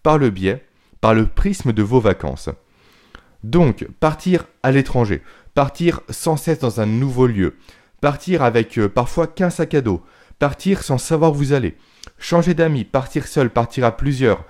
par 0.01 0.17
le 0.17 0.31
biais, 0.31 0.65
par 1.01 1.13
le 1.13 1.27
prisme 1.27 1.71
de 1.71 1.83
vos 1.83 1.99
vacances. 1.99 2.49
Donc, 3.43 3.87
partir 3.99 4.47
à 4.63 4.71
l'étranger, 4.71 5.21
partir 5.53 6.01
sans 6.09 6.35
cesse 6.35 6.57
dans 6.57 6.81
un 6.81 6.87
nouveau 6.87 7.27
lieu, 7.27 7.57
partir 8.01 8.41
avec 8.41 8.79
euh, 8.79 8.89
parfois 8.89 9.27
qu'un 9.27 9.51
sac 9.51 9.75
à 9.75 9.81
dos, 9.81 10.01
partir 10.43 10.83
sans 10.83 10.97
savoir 10.97 11.31
où 11.31 11.35
vous 11.35 11.53
allez, 11.53 11.77
changer 12.17 12.53
d'amis, 12.53 12.83
partir 12.83 13.27
seul, 13.27 13.49
partir 13.49 13.85
à 13.85 13.95
plusieurs, 13.95 14.43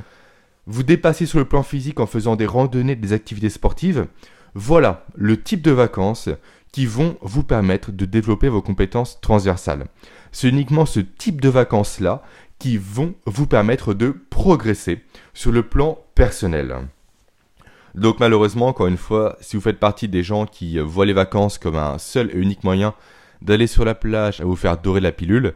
vous 0.66 0.82
dépasser 0.82 1.28
sur 1.28 1.38
le 1.38 1.46
plan 1.46 1.62
physique 1.62 2.00
en 2.00 2.08
faisant 2.08 2.36
des 2.36 2.48
randonnées, 2.48 2.96
des 2.96 3.14
activités 3.14 3.52
sportives, 3.52 4.08
voilà 4.56 5.06
le 5.14 5.40
type 5.40 5.62
de 5.62 5.70
vacances 5.70 6.30
qui 6.72 6.88
vont 6.88 7.16
vous 7.22 7.44
permettre 7.44 7.92
de 7.92 8.06
développer 8.06 8.50
vos 8.50 8.64
compétences 8.64 9.22
transversales. 9.22 9.86
C'est 10.32 10.50
uniquement 10.50 10.88
ce 10.88 11.00
type 11.00 11.40
de 11.40 11.50
vacances-là 11.50 12.24
qui 12.58 12.78
vont 12.78 13.14
vous 13.28 13.46
permettre 13.46 13.94
de 13.94 14.16
progresser 14.32 15.04
sur 15.36 15.52
le 15.52 15.62
plan 15.62 16.00
personnel. 16.16 16.76
Donc 17.94 18.20
malheureusement, 18.20 18.66
encore 18.66 18.88
une 18.88 18.98
fois, 18.98 19.38
si 19.42 19.58
vous 19.58 19.62
faites 19.62 19.80
partie 19.80 20.08
des 20.08 20.24
gens 20.24 20.48
qui 20.48 20.80
voient 20.80 21.06
les 21.06 21.14
vacances 21.14 21.60
comme 21.60 21.76
un 21.76 22.00
seul 22.00 22.32
et 22.32 22.40
unique 22.40 22.64
moyen 22.64 22.96
d'aller 23.44 23.68
sur 23.68 23.86
la 23.86 23.94
plage 23.94 24.42
à 24.42 24.46
vous 24.46 24.56
faire 24.56 24.80
dorer 24.80 25.00
la 25.00 25.12
pilule, 25.12 25.54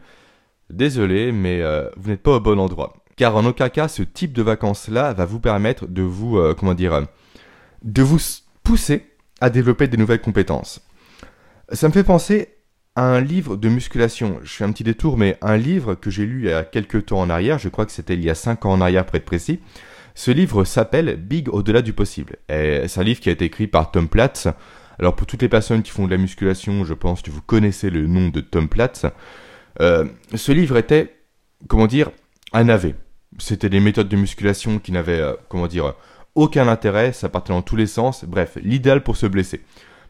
désolé, 0.70 1.32
mais 1.32 1.62
euh, 1.62 1.88
vous 1.96 2.10
n'êtes 2.10 2.22
pas 2.22 2.36
au 2.36 2.40
bon 2.40 2.58
endroit. 2.58 2.94
Car 3.16 3.36
en 3.36 3.44
aucun 3.44 3.68
cas, 3.68 3.88
ce 3.88 4.02
type 4.02 4.32
de 4.32 4.42
vacances-là 4.42 5.12
va 5.12 5.24
vous 5.24 5.40
permettre 5.40 5.86
de 5.86 6.02
vous, 6.02 6.38
euh, 6.38 6.54
comment 6.54 6.74
dire, 6.74 6.94
euh, 6.94 7.02
de 7.82 8.02
vous 8.02 8.18
pousser 8.62 9.06
à 9.40 9.50
développer 9.50 9.88
des 9.88 9.96
nouvelles 9.96 10.20
compétences. 10.20 10.80
Ça 11.72 11.88
me 11.88 11.92
fait 11.92 12.04
penser 12.04 12.54
à 12.96 13.02
un 13.02 13.20
livre 13.20 13.56
de 13.56 13.68
musculation. 13.68 14.38
Je 14.42 14.52
fais 14.52 14.64
un 14.64 14.72
petit 14.72 14.84
détour, 14.84 15.16
mais 15.16 15.36
un 15.42 15.56
livre 15.56 15.94
que 15.94 16.10
j'ai 16.10 16.26
lu 16.26 16.44
il 16.44 16.50
y 16.50 16.52
a 16.52 16.64
quelques 16.64 17.06
temps 17.06 17.20
en 17.20 17.30
arrière, 17.30 17.58
je 17.58 17.68
crois 17.68 17.86
que 17.86 17.92
c'était 17.92 18.14
il 18.14 18.24
y 18.24 18.30
a 18.30 18.34
5 18.34 18.66
ans 18.66 18.72
en 18.72 18.80
arrière 18.80 19.06
pour 19.06 19.16
être 19.16 19.24
précis. 19.24 19.60
Ce 20.14 20.32
livre 20.32 20.64
s'appelle 20.64 21.16
Big 21.16 21.48
au-delà 21.48 21.80
du 21.80 21.92
possible. 21.92 22.36
C'est 22.48 22.98
un 22.98 23.04
livre 23.04 23.20
qui 23.20 23.28
a 23.28 23.32
été 23.32 23.44
écrit 23.44 23.68
par 23.68 23.92
Tom 23.92 24.08
Platz. 24.08 24.48
Alors 24.98 25.14
pour 25.14 25.28
toutes 25.28 25.42
les 25.42 25.48
personnes 25.48 25.82
qui 25.82 25.92
font 25.92 26.06
de 26.06 26.10
la 26.10 26.16
musculation, 26.16 26.84
je 26.84 26.94
pense 26.94 27.22
que 27.22 27.30
vous 27.30 27.42
connaissez 27.42 27.88
le 27.88 28.08
nom 28.08 28.28
de 28.28 28.40
Tom 28.40 28.68
Platz. 28.68 29.06
Euh, 29.80 30.04
ce 30.34 30.52
livre 30.52 30.76
était, 30.76 31.14
comment 31.68 31.86
dire, 31.86 32.10
un 32.52 32.64
navet. 32.64 32.94
C'était 33.38 33.68
des 33.68 33.80
méthodes 33.80 34.08
de 34.08 34.16
musculation 34.16 34.78
qui 34.78 34.92
n'avaient, 34.92 35.20
euh, 35.20 35.34
comment 35.48 35.66
dire, 35.66 35.94
aucun 36.34 36.68
intérêt, 36.68 37.12
ça 37.12 37.28
partait 37.28 37.52
dans 37.52 37.62
tous 37.62 37.76
les 37.76 37.86
sens. 37.86 38.24
Bref, 38.24 38.58
l'idéal 38.62 39.02
pour 39.02 39.16
se 39.16 39.26
blesser. 39.26 39.62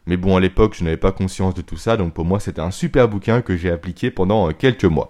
Mais 0.05 0.17
bon, 0.17 0.37
à 0.37 0.39
l'époque, 0.39 0.75
je 0.77 0.83
n'avais 0.83 0.97
pas 0.97 1.11
conscience 1.11 1.53
de 1.53 1.61
tout 1.61 1.77
ça, 1.77 1.97
donc 1.97 2.13
pour 2.13 2.25
moi, 2.25 2.39
c'était 2.39 2.61
un 2.61 2.71
super 2.71 3.07
bouquin 3.07 3.41
que 3.41 3.55
j'ai 3.55 3.69
appliqué 3.69 4.09
pendant 4.09 4.49
euh, 4.49 4.53
quelques 4.53 4.85
mois. 4.85 5.09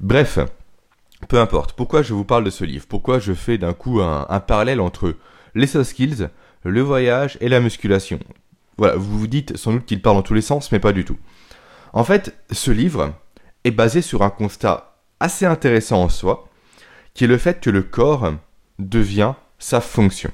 Bref, 0.00 0.38
peu 1.28 1.38
importe. 1.38 1.72
Pourquoi 1.72 2.02
je 2.02 2.12
vous 2.12 2.24
parle 2.24 2.44
de 2.44 2.50
ce 2.50 2.64
livre? 2.64 2.86
Pourquoi 2.86 3.18
je 3.18 3.32
fais 3.32 3.56
d'un 3.56 3.72
coup 3.72 4.00
un, 4.02 4.26
un 4.28 4.40
parallèle 4.40 4.80
entre 4.80 5.14
les 5.54 5.66
soft 5.66 5.90
skills, 5.90 6.28
le 6.64 6.80
voyage 6.82 7.38
et 7.40 7.48
la 7.48 7.60
musculation? 7.60 8.18
Voilà, 8.76 8.96
vous 8.96 9.18
vous 9.18 9.26
dites 9.26 9.56
sans 9.56 9.72
doute 9.72 9.86
qu'il 9.86 10.02
parle 10.02 10.16
dans 10.16 10.22
tous 10.22 10.34
les 10.34 10.42
sens, 10.42 10.70
mais 10.70 10.80
pas 10.80 10.92
du 10.92 11.06
tout. 11.06 11.16
En 11.94 12.04
fait, 12.04 12.36
ce 12.50 12.70
livre 12.70 13.14
est 13.66 13.72
basé 13.72 14.00
sur 14.00 14.22
un 14.22 14.30
constat 14.30 14.96
assez 15.18 15.44
intéressant 15.44 16.04
en 16.04 16.08
soi, 16.08 16.48
qui 17.14 17.24
est 17.24 17.28
le 17.28 17.36
fait 17.36 17.60
que 17.60 17.70
le 17.70 17.82
corps 17.82 18.32
devient 18.78 19.32
sa 19.58 19.80
fonction. 19.80 20.30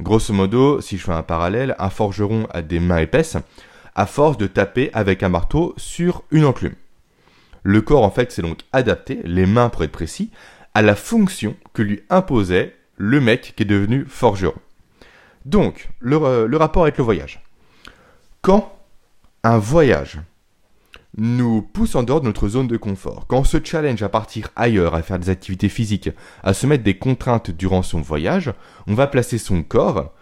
Grosso 0.00 0.32
modo, 0.32 0.80
si 0.80 0.96
je 0.96 1.04
fais 1.04 1.12
un 1.12 1.22
parallèle, 1.22 1.76
un 1.78 1.90
forgeron 1.90 2.46
a 2.50 2.62
des 2.62 2.80
mains 2.80 2.98
épaisses 2.98 3.36
à 3.94 4.06
force 4.06 4.38
de 4.38 4.46
taper 4.46 4.90
avec 4.94 5.22
un 5.22 5.28
marteau 5.28 5.74
sur 5.76 6.22
une 6.30 6.46
enclume. 6.46 6.76
Le 7.62 7.82
corps 7.82 8.04
en 8.04 8.10
fait 8.10 8.32
s'est 8.32 8.40
donc 8.40 8.60
adapté, 8.72 9.20
les 9.24 9.44
mains 9.44 9.68
pour 9.68 9.84
être 9.84 9.92
précis, 9.92 10.30
à 10.72 10.80
la 10.80 10.94
fonction 10.94 11.56
que 11.74 11.82
lui 11.82 12.02
imposait 12.08 12.74
le 12.96 13.20
mec 13.20 13.52
qui 13.54 13.64
est 13.64 13.66
devenu 13.66 14.06
forgeron. 14.06 14.54
Donc, 15.44 15.90
le, 15.98 16.16
euh, 16.16 16.46
le 16.46 16.56
rapport 16.56 16.84
avec 16.84 16.96
le 16.96 17.04
voyage. 17.04 17.42
Quand 18.40 18.74
un 19.42 19.58
voyage 19.58 20.20
nous 21.16 21.62
pousse 21.62 21.94
en 21.96 22.02
dehors 22.02 22.20
de 22.20 22.26
notre 22.26 22.48
zone 22.48 22.68
de 22.68 22.76
confort, 22.76 23.26
quand 23.26 23.38
on 23.38 23.44
se 23.44 23.58
challenge 23.62 24.02
à 24.02 24.08
partir 24.08 24.50
ailleurs, 24.56 24.94
à 24.94 25.02
faire 25.02 25.18
des 25.18 25.30
activités 25.30 25.68
physiques, 25.68 26.10
à 26.42 26.54
se 26.54 26.66
mettre 26.66 26.84
des 26.84 26.98
contraintes 26.98 27.50
durant 27.50 27.82
son 27.82 28.00
voyage, 28.00 28.52
on 28.86 28.94
va 28.94 29.06
placer 29.06 29.38
son 29.38 29.62
corps, 29.62 30.12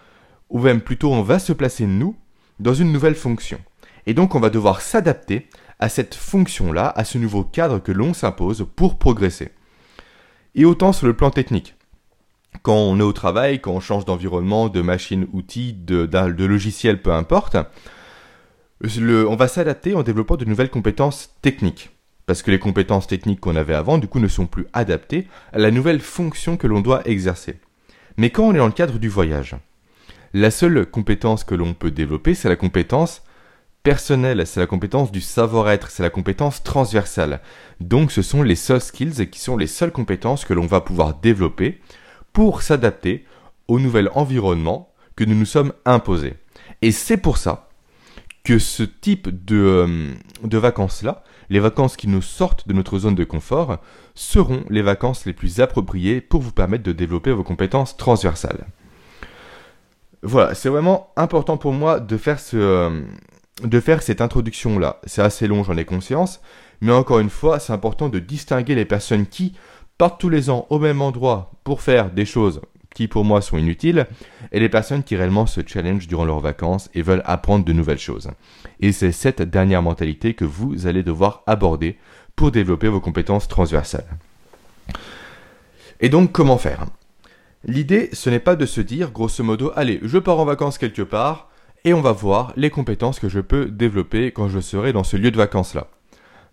ou 0.49 0.61
même 0.61 0.81
plutôt 0.81 1.13
on 1.13 1.23
va 1.23 1.39
se 1.39 1.53
placer 1.53 1.87
nous, 1.87 2.17
dans 2.59 2.75
une 2.75 2.93
nouvelle 2.93 3.15
fonction. 3.15 3.59
Et 4.07 4.15
donc 4.15 4.35
on 4.35 4.41
va 4.41 4.51
devoir 4.51 4.81
s'adapter 4.81 5.49
à 5.79 5.89
cette 5.89 6.15
fonction-là, 6.15 6.93
à 6.97 7.05
ce 7.05 7.19
nouveau 7.19 7.45
cadre 7.45 7.79
que 7.79 7.93
l'on 7.93 8.15
s'impose 8.15 8.67
pour 8.75 8.99
progresser. 8.99 9.51
Et 10.55 10.65
autant 10.65 10.93
sur 10.93 11.07
le 11.07 11.15
plan 11.15 11.31
technique. 11.31 11.75
Quand 12.63 12.75
on 12.75 12.99
est 12.99 13.05
au 13.05 13.13
travail, 13.13 13.61
quand 13.61 13.73
on 13.73 13.81
change 13.81 14.07
d'environnement, 14.07 14.69
de 14.69 14.81
machine, 14.81 15.29
outils, 15.33 15.75
de, 15.75 16.07
de 16.07 16.45
logiciel, 16.45 17.03
peu 17.03 17.13
importe, 17.13 17.57
on 18.83 19.37
va 19.37 19.49
s'adapter 19.49 19.95
en 19.95 20.03
développant 20.03 20.37
de 20.37 20.45
nouvelles 20.45 20.71
compétences 20.71 21.35
techniques. 21.43 21.91
Parce 22.27 22.43
que 22.43 22.51
les 22.51 22.59
compétences 22.59 23.07
techniques 23.07 23.41
qu'on 23.41 23.57
avait 23.57 23.75
avant, 23.75 23.99
du 23.99 24.07
coup, 24.07 24.21
ne 24.21 24.29
sont 24.29 24.47
plus 24.47 24.67
adaptées 24.73 25.27
à 25.53 25.59
la 25.59 25.71
nouvelle 25.71 26.01
fonction 26.01 26.57
que 26.57 26.67
l'on 26.67 26.81
doit 26.81 27.07
exercer. 27.09 27.59
Mais 28.19 28.31
quand 28.31 28.45
on 28.45 28.55
est 28.55 28.59
dans 28.59 28.67
le 28.67 28.73
cadre 28.73 28.99
du 28.99 29.09
voyage, 29.09 29.57
la 30.35 30.51
seule 30.51 30.85
compétence 30.85 31.45
que 31.45 31.55
l'on 31.55 31.73
peut 31.73 31.91
développer, 31.91 32.35
c'est 32.35 32.49
la 32.51 32.57
compétence 32.57 33.23
personnelle, 33.83 34.47
c'est 34.47 34.61
la 34.61 34.67
compétence 34.67 35.11
du 35.11 35.23
savoir-être, 35.23 35.91
c'est 35.91 36.03
la 36.03 36.11
compétence 36.11 36.63
transversale. 36.63 37.41
Donc 37.81 38.13
ce 38.13 38.21
sont 38.21 38.43
les 38.43 38.57
soft 38.57 38.87
skills 38.87 39.31
qui 39.31 39.41
sont 39.41 39.57
les 39.57 39.67
seules 39.67 39.93
compétences 39.93 40.45
que 40.45 40.53
l'on 40.53 40.67
va 40.67 40.83
pouvoir 40.83 41.15
développer 41.15 41.81
pour 42.35 42.61
s'adapter 42.61 43.25
au 43.69 43.81
nouvel 43.81 44.11
environnement 44.15 44.93
que 45.17 45.25
nous 45.25 45.35
nous 45.35 45.47
sommes 45.47 45.73
imposés. 45.87 46.35
Et 46.83 46.93
c'est 46.93 47.17
pour 47.17 47.39
ça 47.39 47.68
que 48.49 48.59
ce 48.59 48.83
type 48.83 49.45
de, 49.45 49.59
euh, 49.59 50.15
de 50.43 50.57
vacances-là, 50.57 51.23
les 51.51 51.61
vacances 51.61 51.99
qui 51.99 52.09
nous 52.09 52.23
sortent 52.23 52.67
de 52.67 52.73
notre 52.73 52.99
zone 52.99 53.15
de 53.15 53.25
confort, 53.25 53.77
seront 54.15 54.65
les 54.71 54.81
vacances 54.81 55.27
les 55.27 55.35
plus 55.35 55.61
appropriées 55.61 56.23
pour 56.23 56.41
vous 56.41 56.53
permettre 56.53 56.83
de 56.83 56.93
développer 56.93 57.31
vos 57.31 57.43
compétences 57.43 57.99
transversales. 57.99 58.67
Voilà, 60.23 60.55
c'est 60.55 60.71
vraiment 60.71 61.13
important 61.17 61.59
pour 61.59 61.75
moi 61.75 62.01
de 62.01 62.17
faire, 62.17 62.41
ce, 62.41 62.57
euh, 62.57 63.03
de 63.65 63.81
faire 63.81 64.01
cette 64.01 64.23
introduction-là. 64.23 64.99
C'est 65.05 65.21
assez 65.21 65.47
long, 65.47 65.63
j'en 65.63 65.77
ai 65.77 65.85
conscience, 65.85 66.41
mais 66.81 66.93
encore 66.93 67.19
une 67.19 67.29
fois, 67.29 67.59
c'est 67.59 67.75
important 67.75 68.09
de 68.09 68.19
distinguer 68.19 68.75
les 68.75 68.87
personnes 68.87 69.27
qui 69.27 69.53
partent 69.99 70.19
tous 70.19 70.31
les 70.31 70.49
ans 70.49 70.67
au 70.71 70.79
même 70.79 71.03
endroit 71.03 71.51
pour 71.65 71.83
faire 71.83 72.11
des 72.11 72.25
choses 72.25 72.63
qui 72.95 73.09
pour 73.09 73.25
moi 73.25 73.41
sont 73.41 73.59
inutiles, 73.59 74.07
et 74.53 74.61
les 74.61 74.69
personnes 74.69 75.03
qui 75.03 75.17
réellement 75.17 75.47
se 75.47 75.61
challengent 75.67 76.09
durant 76.09 76.25
leurs 76.25 76.41
vacances 76.41 76.91
et 76.95 77.03
veulent 77.03 77.23
apprendre 77.25 77.65
de 77.65 77.73
nouvelles 77.73 77.99
choses. 77.99 78.31
Et 78.81 78.93
c'est 78.93 79.13
cette 79.13 79.43
dernière 79.43 79.83
mentalité 79.83 80.35
que 80.35 80.45
vous 80.45 80.87
allez 80.87 81.03
devoir 81.03 81.43
aborder 81.47 81.99
pour 82.35 82.51
développer 82.51 82.89
vos 82.89 83.01
compétences 83.01 83.49
transversales. 83.49 84.09
Et 86.01 86.09
donc, 86.09 86.33
comment 86.33 86.59
faire? 86.59 86.87
L'idée, 87.65 88.09
ce 88.13 88.31
n'est 88.31 88.39
pas 88.39 88.57
de 88.57 88.67
se 88.67 88.81
dire, 88.81 89.11
grosso 89.11 89.43
modo, 89.43 89.73
allez, 89.75 89.99
je 90.03 90.19
pars 90.19 90.39
en 90.39 90.45
vacances 90.45 90.79
quelque 90.79 91.03
part, 91.03 91.51
et 91.85 91.93
on 91.93 92.01
va 92.01 92.13
voir 92.13 92.53
les 92.57 92.71
compétences 92.71 93.19
que 93.19 93.29
je 93.29 93.41
peux 93.41 93.67
développer 93.67 94.31
quand 94.31 94.49
je 94.49 94.61
serai 94.61 94.93
dans 94.93 95.05
ce 95.05 95.17
lieu 95.17 95.31
de 95.31 95.37
vacances-là. 95.37 95.89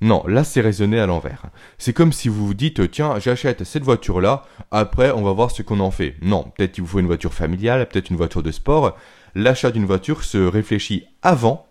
Non, 0.02 0.24
là 0.28 0.44
c'est 0.44 0.62
raisonné 0.62 1.00
à 1.00 1.06
l'envers. 1.06 1.44
C'est 1.78 1.94
comme 1.94 2.12
si 2.12 2.28
vous 2.28 2.48
vous 2.48 2.54
dites, 2.54 2.92
tiens, 2.92 3.20
j'achète 3.20 3.64
cette 3.64 3.84
voiture-là, 3.84 4.44
après 4.72 5.12
on 5.12 5.24
va 5.24 5.32
voir 5.32 5.52
ce 5.52 5.62
qu'on 5.62 5.80
en 5.80 5.92
fait. 5.92 6.16
Non, 6.22 6.52
peut-être 6.56 6.74
qu'il 6.74 6.84
vous 6.84 6.90
faut 6.90 7.00
une 7.00 7.08
voiture 7.08 7.34
familiale, 7.34 7.88
peut-être 7.88 8.10
une 8.10 8.18
voiture 8.18 8.44
de 8.44 8.52
sport. 8.52 8.98
L'achat 9.36 9.72
d'une 9.72 9.86
voiture 9.86 10.24
se 10.24 10.38
réfléchit 10.38 11.06
avant 11.22 11.68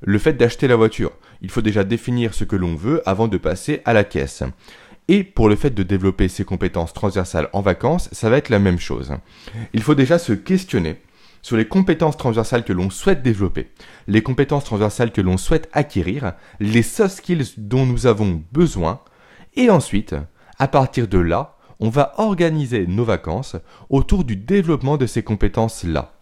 le 0.00 0.18
fait 0.18 0.32
d'acheter 0.32 0.68
la 0.68 0.76
voiture. 0.76 1.12
Il 1.42 1.50
faut 1.50 1.62
déjà 1.62 1.84
définir 1.84 2.34
ce 2.34 2.44
que 2.44 2.56
l'on 2.56 2.74
veut 2.74 3.02
avant 3.08 3.28
de 3.28 3.36
passer 3.36 3.82
à 3.84 3.92
la 3.92 4.04
caisse. 4.04 4.42
Et 5.08 5.24
pour 5.24 5.48
le 5.48 5.56
fait 5.56 5.70
de 5.70 5.82
développer 5.82 6.28
ses 6.28 6.44
compétences 6.44 6.92
transversales 6.92 7.48
en 7.52 7.62
vacances, 7.62 8.08
ça 8.12 8.30
va 8.30 8.36
être 8.36 8.48
la 8.48 8.60
même 8.60 8.78
chose. 8.78 9.12
Il 9.74 9.82
faut 9.82 9.96
déjà 9.96 10.18
se 10.18 10.32
questionner 10.32 11.00
sur 11.42 11.56
les 11.56 11.66
compétences 11.66 12.16
transversales 12.16 12.64
que 12.64 12.72
l'on 12.72 12.90
souhaite 12.90 13.22
développer, 13.22 13.70
les 14.06 14.22
compétences 14.22 14.64
transversales 14.64 15.12
que 15.12 15.20
l'on 15.20 15.36
souhaite 15.36 15.68
acquérir, 15.72 16.32
les 16.58 16.82
soft 16.82 17.16
skills 17.16 17.54
dont 17.56 17.86
nous 17.86 18.06
avons 18.06 18.42
besoin, 18.52 19.00
et 19.56 19.70
ensuite, 19.70 20.14
à 20.58 20.68
partir 20.68 21.08
de 21.08 21.18
là, 21.18 21.56
on 21.80 21.88
va 21.88 22.14
organiser 22.18 22.86
nos 22.86 23.04
vacances 23.04 23.56
autour 23.88 24.24
du 24.24 24.36
développement 24.36 24.98
de 24.98 25.06
ces 25.06 25.22
compétences-là. 25.22 26.12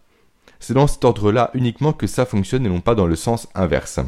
C'est 0.59 0.73
dans 0.73 0.87
cet 0.87 1.03
ordre-là 1.05 1.51
uniquement 1.53 1.93
que 1.93 2.07
ça 2.07 2.25
fonctionne 2.25 2.65
et 2.65 2.69
non 2.69 2.81
pas 2.81 2.95
dans 2.95 3.05
le 3.05 3.15
sens 3.15 3.47
inverse. 3.55 3.99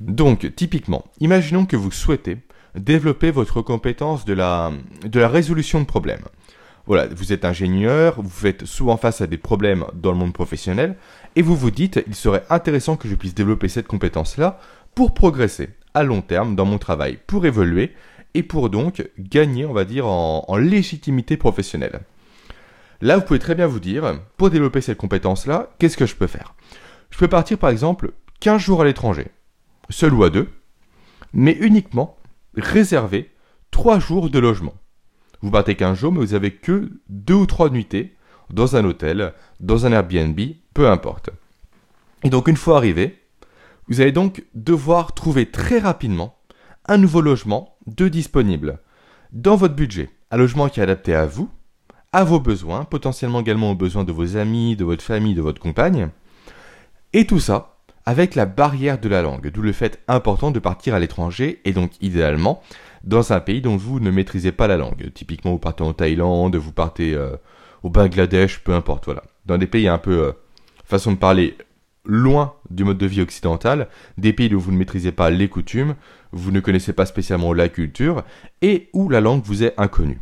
Donc, 0.00 0.54
typiquement, 0.56 1.04
imaginons 1.20 1.66
que 1.66 1.76
vous 1.76 1.90
souhaitez 1.90 2.38
développer 2.74 3.30
votre 3.30 3.62
compétence 3.62 4.24
de 4.24 4.34
la, 4.34 4.72
de 5.02 5.20
la 5.20 5.28
résolution 5.28 5.80
de 5.80 5.86
problèmes. 5.86 6.24
Voilà, 6.86 7.08
vous 7.08 7.32
êtes 7.32 7.44
ingénieur, 7.44 8.22
vous 8.22 8.30
faites 8.30 8.64
souvent 8.64 8.96
face 8.96 9.20
à 9.20 9.26
des 9.26 9.38
problèmes 9.38 9.84
dans 9.94 10.12
le 10.12 10.18
monde 10.18 10.32
professionnel, 10.32 10.96
et 11.34 11.42
vous 11.42 11.56
vous 11.56 11.72
dites, 11.72 12.02
il 12.06 12.14
serait 12.14 12.44
intéressant 12.48 12.96
que 12.96 13.08
je 13.08 13.16
puisse 13.16 13.34
développer 13.34 13.68
cette 13.68 13.88
compétence-là 13.88 14.60
pour 14.94 15.12
progresser 15.12 15.70
à 15.94 16.04
long 16.04 16.22
terme 16.22 16.54
dans 16.54 16.64
mon 16.64 16.78
travail, 16.78 17.18
pour 17.26 17.44
évoluer, 17.44 17.92
et 18.34 18.42
pour 18.42 18.70
donc 18.70 19.08
gagner, 19.18 19.64
on 19.64 19.72
va 19.72 19.84
dire, 19.84 20.06
en, 20.06 20.44
en 20.46 20.56
légitimité 20.56 21.36
professionnelle. 21.36 22.02
Là, 23.00 23.16
vous 23.16 23.24
pouvez 23.24 23.38
très 23.38 23.54
bien 23.54 23.66
vous 23.66 23.80
dire, 23.80 24.20
pour 24.36 24.50
développer 24.50 24.80
cette 24.80 24.98
compétence-là, 24.98 25.70
qu'est-ce 25.78 25.96
que 25.96 26.06
je 26.06 26.14
peux 26.14 26.26
faire? 26.26 26.54
Je 27.10 27.18
peux 27.18 27.28
partir 27.28 27.58
par 27.58 27.70
exemple 27.70 28.12
15 28.40 28.60
jours 28.60 28.82
à 28.82 28.84
l'étranger, 28.84 29.28
seul 29.90 30.14
ou 30.14 30.22
à 30.22 30.30
deux, 30.30 30.48
mais 31.32 31.56
uniquement 31.60 32.16
réserver 32.56 33.30
3 33.70 33.98
jours 33.98 34.30
de 34.30 34.38
logement. 34.38 34.74
Vous 35.46 35.52
partez 35.52 35.76
15 35.76 35.96
jours, 35.96 36.10
mais 36.10 36.18
vous 36.18 36.34
avez 36.34 36.50
que 36.50 36.90
2 37.08 37.34
ou 37.34 37.46
3 37.46 37.70
nuitées 37.70 38.16
dans 38.50 38.74
un 38.74 38.84
hôtel, 38.84 39.32
dans 39.60 39.86
un 39.86 39.92
Airbnb, 39.92 40.40
peu 40.74 40.88
importe. 40.88 41.30
Et 42.24 42.30
donc 42.30 42.48
une 42.48 42.56
fois 42.56 42.78
arrivé, 42.78 43.22
vous 43.86 44.00
allez 44.00 44.10
donc 44.10 44.42
devoir 44.56 45.14
trouver 45.14 45.46
très 45.46 45.78
rapidement 45.78 46.36
un 46.86 46.98
nouveau 46.98 47.20
logement 47.20 47.76
de 47.86 48.08
disponible 48.08 48.80
dans 49.30 49.54
votre 49.54 49.76
budget. 49.76 50.10
Un 50.32 50.36
logement 50.36 50.68
qui 50.68 50.80
est 50.80 50.82
adapté 50.82 51.14
à 51.14 51.26
vous, 51.26 51.48
à 52.12 52.24
vos 52.24 52.40
besoins, 52.40 52.82
potentiellement 52.82 53.38
également 53.38 53.70
aux 53.70 53.76
besoins 53.76 54.02
de 54.02 54.10
vos 54.10 54.36
amis, 54.36 54.74
de 54.74 54.84
votre 54.84 55.04
famille, 55.04 55.34
de 55.36 55.42
votre 55.42 55.62
compagne. 55.62 56.08
Et 57.12 57.24
tout 57.24 57.38
ça 57.38 57.76
avec 58.04 58.36
la 58.36 58.46
barrière 58.46 58.98
de 58.98 59.08
la 59.08 59.22
langue, 59.22 59.50
d'où 59.50 59.62
le 59.62 59.72
fait 59.72 60.00
important 60.08 60.50
de 60.52 60.60
partir 60.60 60.94
à 60.94 61.00
l'étranger 61.00 61.60
et 61.64 61.72
donc 61.72 61.90
idéalement 62.00 62.62
dans 63.06 63.32
un 63.32 63.40
pays 63.40 63.60
dont 63.62 63.76
vous 63.76 64.00
ne 64.00 64.10
maîtrisez 64.10 64.52
pas 64.52 64.66
la 64.66 64.76
langue. 64.76 65.10
Typiquement, 65.14 65.52
vous 65.52 65.58
partez 65.58 65.84
en 65.84 65.92
Thaïlande, 65.92 66.56
vous 66.56 66.72
partez 66.72 67.14
euh, 67.14 67.36
au 67.82 67.88
Bangladesh, 67.88 68.62
peu 68.62 68.74
importe, 68.74 69.04
voilà. 69.06 69.22
Dans 69.46 69.58
des 69.58 69.68
pays 69.68 69.88
un 69.88 69.98
peu, 69.98 70.24
euh, 70.24 70.32
façon 70.84 71.12
de 71.12 71.16
parler, 71.16 71.56
loin 72.04 72.54
du 72.70 72.84
mode 72.84 72.98
de 72.98 73.06
vie 73.06 73.20
occidental, 73.20 73.88
des 74.18 74.32
pays 74.32 74.54
où 74.54 74.60
vous 74.60 74.72
ne 74.72 74.76
maîtrisez 74.76 75.12
pas 75.12 75.30
les 75.30 75.48
coutumes, 75.48 75.94
vous 76.32 76.50
ne 76.50 76.60
connaissez 76.60 76.92
pas 76.92 77.06
spécialement 77.06 77.52
la 77.52 77.68
culture, 77.68 78.24
et 78.60 78.88
où 78.92 79.08
la 79.08 79.20
langue 79.20 79.42
vous 79.44 79.64
est 79.64 79.74
inconnue. 79.78 80.20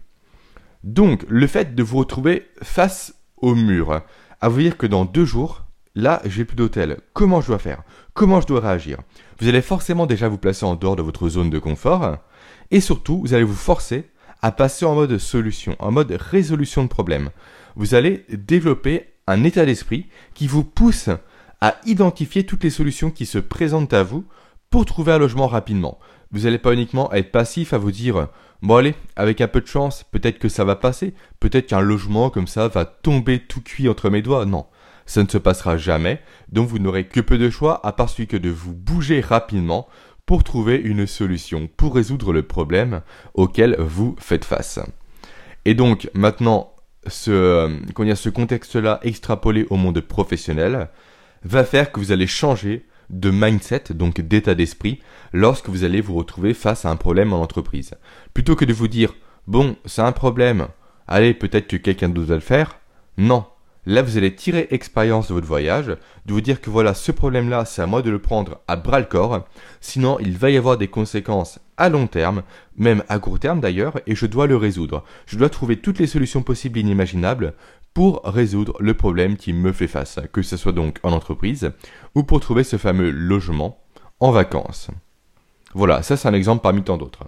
Donc, 0.83 1.25
le 1.29 1.47
fait 1.47 1.75
de 1.75 1.83
vous 1.83 1.99
retrouver 1.99 2.47
face 2.63 3.15
au 3.39 3.55
mur, 3.55 4.03
à 4.41 4.49
vous 4.49 4.61
dire 4.61 4.77
que 4.77 4.87
dans 4.87 5.07
deux 5.07 5.25
jours, 5.25 5.65
là, 5.95 6.21
j'ai 6.27 6.45
plus 6.45 6.57
d'hôtel. 6.57 6.99
Comment 7.15 7.41
je 7.41 7.49
dois 7.49 7.59
faire? 7.59 7.83
Comment 8.13 8.43
je 8.43 8.47
dois 8.47 8.61
réagir? 8.61 8.99
Vous 9.41 9.49
allez 9.49 9.63
forcément 9.63 10.07
déjà 10.07 10.29
vous 10.29 10.39
placer 10.39 10.67
en 10.67 10.77
dehors 10.77 10.97
de 10.97 11.03
votre 11.03 11.29
zone 11.31 11.51
de 11.51 11.59
confort, 11.59 12.19
et 12.75 12.81
surtout, 12.81 13.21
vous 13.21 13.35
allez 13.35 13.45
vous 13.45 13.55
forcer 13.55 14.11
à 14.43 14.51
passer 14.51 14.85
en 14.85 14.97
mode 14.97 15.17
solution, 15.19 15.77
en 15.79 15.93
mode 15.93 16.11
résolution 16.11 16.83
de 16.83 16.89
problème. 16.89 17.31
Vous 17.77 17.95
allez 17.95 18.27
développer 18.31 19.11
un 19.29 19.45
état 19.45 19.65
d'esprit 19.65 20.09
qui 20.35 20.49
vous 20.49 20.65
pousse 20.65 21.09
à 21.61 21.77
identifier 21.87 22.45
toutes 22.45 22.65
les 22.65 22.71
solutions 22.71 23.13
qui 23.13 23.27
se 23.27 23.39
présentent 23.39 23.93
à 23.93 24.03
vous 24.03 24.25
pour 24.71 24.87
trouver 24.87 25.13
un 25.13 25.19
logement 25.19 25.47
rapidement. 25.47 26.01
Vous 26.33 26.41
n'allez 26.41 26.59
pas 26.59 26.73
uniquement 26.73 27.13
être 27.13 27.31
passif 27.31 27.73
à 27.73 27.79
vous 27.79 27.93
dire 27.93 28.27
bon 28.61 28.75
allez, 28.75 28.97
avec 29.15 29.41
un 29.41 29.47
peu 29.47 29.61
de 29.61 29.69
chance, 29.69 30.03
peut-être 30.11 30.41
que 30.41 30.49
ça 30.49 30.65
va 30.65 30.75
passer, 30.75 31.15
peut-être 31.39 31.69
qu'un 31.69 31.81
logement 31.81 32.29
comme 32.29 32.49
ça 32.49 32.67
va 32.67 32.85
tomber 32.87 33.39
tout 33.39 33.61
cuit 33.61 33.89
entre 33.89 34.11
mes 34.11 34.21
doigts. 34.21 34.47
Non, 34.47 34.67
ça 35.07 35.23
ne 35.23 35.29
se 35.29 35.39
passera 35.39 35.77
jamais, 35.77 36.21
donc 36.51 36.67
vous 36.67 36.81
n'aurez 36.81 37.07
que 37.07 37.21
peu 37.21 37.39
de 37.39 37.51
choix 37.51 37.87
à 37.87 37.93
part 37.93 38.11
celui 38.11 38.27
que 38.27 38.37
de 38.37 38.51
vous 38.51 38.73
bouger 38.73 39.21
rapidement 39.21 39.87
pour 40.27 40.45
trouver 40.45 40.77
une 40.77 41.07
solution, 41.07 41.69
pour 41.77 41.95
résoudre 41.95 42.33
le 42.33 42.43
problème 42.43 43.03
auquel 43.35 43.77
vous 43.79 44.17
faites 44.19 44.45
face. 44.45 44.81
Et 45.65 45.75
donc 45.75 46.11
maintenant, 46.15 46.75
ce, 47.07 47.71
y 47.99 48.11
a 48.11 48.17
ce 48.17 48.29
contexte-là 48.29 49.01
extrapolé 49.03 49.67
au 49.71 49.77
monde 49.77 50.01
professionnel, 50.01 50.89
va 51.43 51.65
faire 51.65 51.93
que 51.93 52.01
vous 52.01 52.13
allez 52.13 52.27
changer 52.27 52.87
de 53.11 53.31
mindset, 53.31 53.85
donc 53.91 54.21
d'état 54.21 54.55
d'esprit, 54.55 55.01
lorsque 55.33 55.69
vous 55.69 55.85
allez 55.85 56.01
vous 56.01 56.15
retrouver 56.15 56.55
face 56.55 56.85
à 56.85 56.91
un 56.91 56.97
problème 56.97 57.33
en 57.33 57.43
entreprise. 57.43 57.95
Plutôt 58.33 58.57
que 58.57 58.65
de 58.65 58.73
vous 58.73 58.89
dire, 58.89 59.15
bon, 59.47 59.77
c'est 59.85 60.03
un 60.03 60.13
problème, 60.13 60.69
allez, 61.07 61.35
peut-être 61.35 61.67
que 61.67 61.77
quelqu'un 61.77 62.09
d'autre 62.09 62.29
va 62.29 62.35
le 62.37 62.41
faire, 62.41 62.79
non. 63.19 63.45
Là, 63.87 64.03
vous 64.03 64.17
allez 64.17 64.35
tirer 64.35 64.69
expérience 64.71 65.29
de 65.29 65.35
votre 65.35 65.47
voyage, 65.47 65.89
de 66.27 66.33
vous 66.33 66.41
dire 66.41 66.61
que 66.61 66.71
voilà, 66.71 66.95
ce 66.95 67.13
problème-là, 67.13 67.65
c'est 67.65 67.83
à 67.83 67.87
moi 67.87 68.01
de 68.01 68.11
le 68.11 68.19
prendre 68.19 68.61
à 68.67 68.77
bras 68.77 68.99
le 68.99 69.05
corps, 69.05 69.47
sinon 69.81 70.19
il 70.21 70.39
va 70.39 70.51
y 70.51 70.57
avoir 70.57 70.79
des 70.79 70.89
conséquences 70.89 71.61
à 71.77 71.89
long 71.89 72.07
terme, 72.07 72.43
même 72.77 73.03
à 73.09 73.19
court 73.19 73.39
terme 73.39 73.61
d'ailleurs, 73.61 74.01
et 74.07 74.15
je 74.15 74.27
dois 74.27 74.47
le 74.47 74.57
résoudre. 74.57 75.05
Je 75.27 75.37
dois 75.37 75.51
trouver 75.51 75.77
toutes 75.77 75.99
les 75.99 76.07
solutions 76.07 76.43
possibles 76.43 76.79
et 76.79 76.83
inimaginables 76.83 77.55
pour 77.93 78.23
résoudre 78.25 78.77
le 78.81 78.95
problème 78.95 79.37
qui 79.37 79.53
me 79.53 79.73
fait 79.73 79.87
face, 79.87 80.19
que 80.33 80.43
ce 80.43 80.57
soit 80.57 80.73
donc 80.73 80.99
en 81.03 81.13
entreprise 81.13 81.71
ou 82.15 82.25
pour 82.25 82.41
trouver 82.41 82.65
ce 82.65 82.77
fameux 82.77 83.11
logement 83.11 83.79
en 84.19 84.31
vacances. 84.31 84.91
Voilà, 85.75 86.03
ça 86.03 86.17
c'est 86.17 86.29
un 86.29 86.35
exemple 86.35 86.63
parmi 86.63 86.83
tant 86.83 86.97
d'autres. 86.97 87.25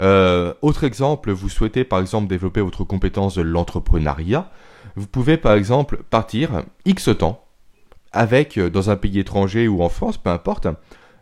Euh, 0.00 0.52
autre 0.62 0.84
exemple, 0.84 1.30
vous 1.30 1.48
souhaitez 1.48 1.84
par 1.84 2.00
exemple 2.00 2.26
développer 2.26 2.60
votre 2.60 2.84
compétence 2.84 3.36
de 3.36 3.42
l'entrepreneuriat. 3.42 4.50
Vous 4.96 5.06
pouvez 5.06 5.36
par 5.36 5.54
exemple 5.54 6.02
partir 6.10 6.62
X 6.84 7.10
temps 7.18 7.44
avec, 8.12 8.58
euh, 8.58 8.70
dans 8.70 8.90
un 8.90 8.96
pays 8.96 9.18
étranger 9.18 9.68
ou 9.68 9.82
en 9.82 9.88
France, 9.88 10.18
peu 10.18 10.30
importe, 10.30 10.68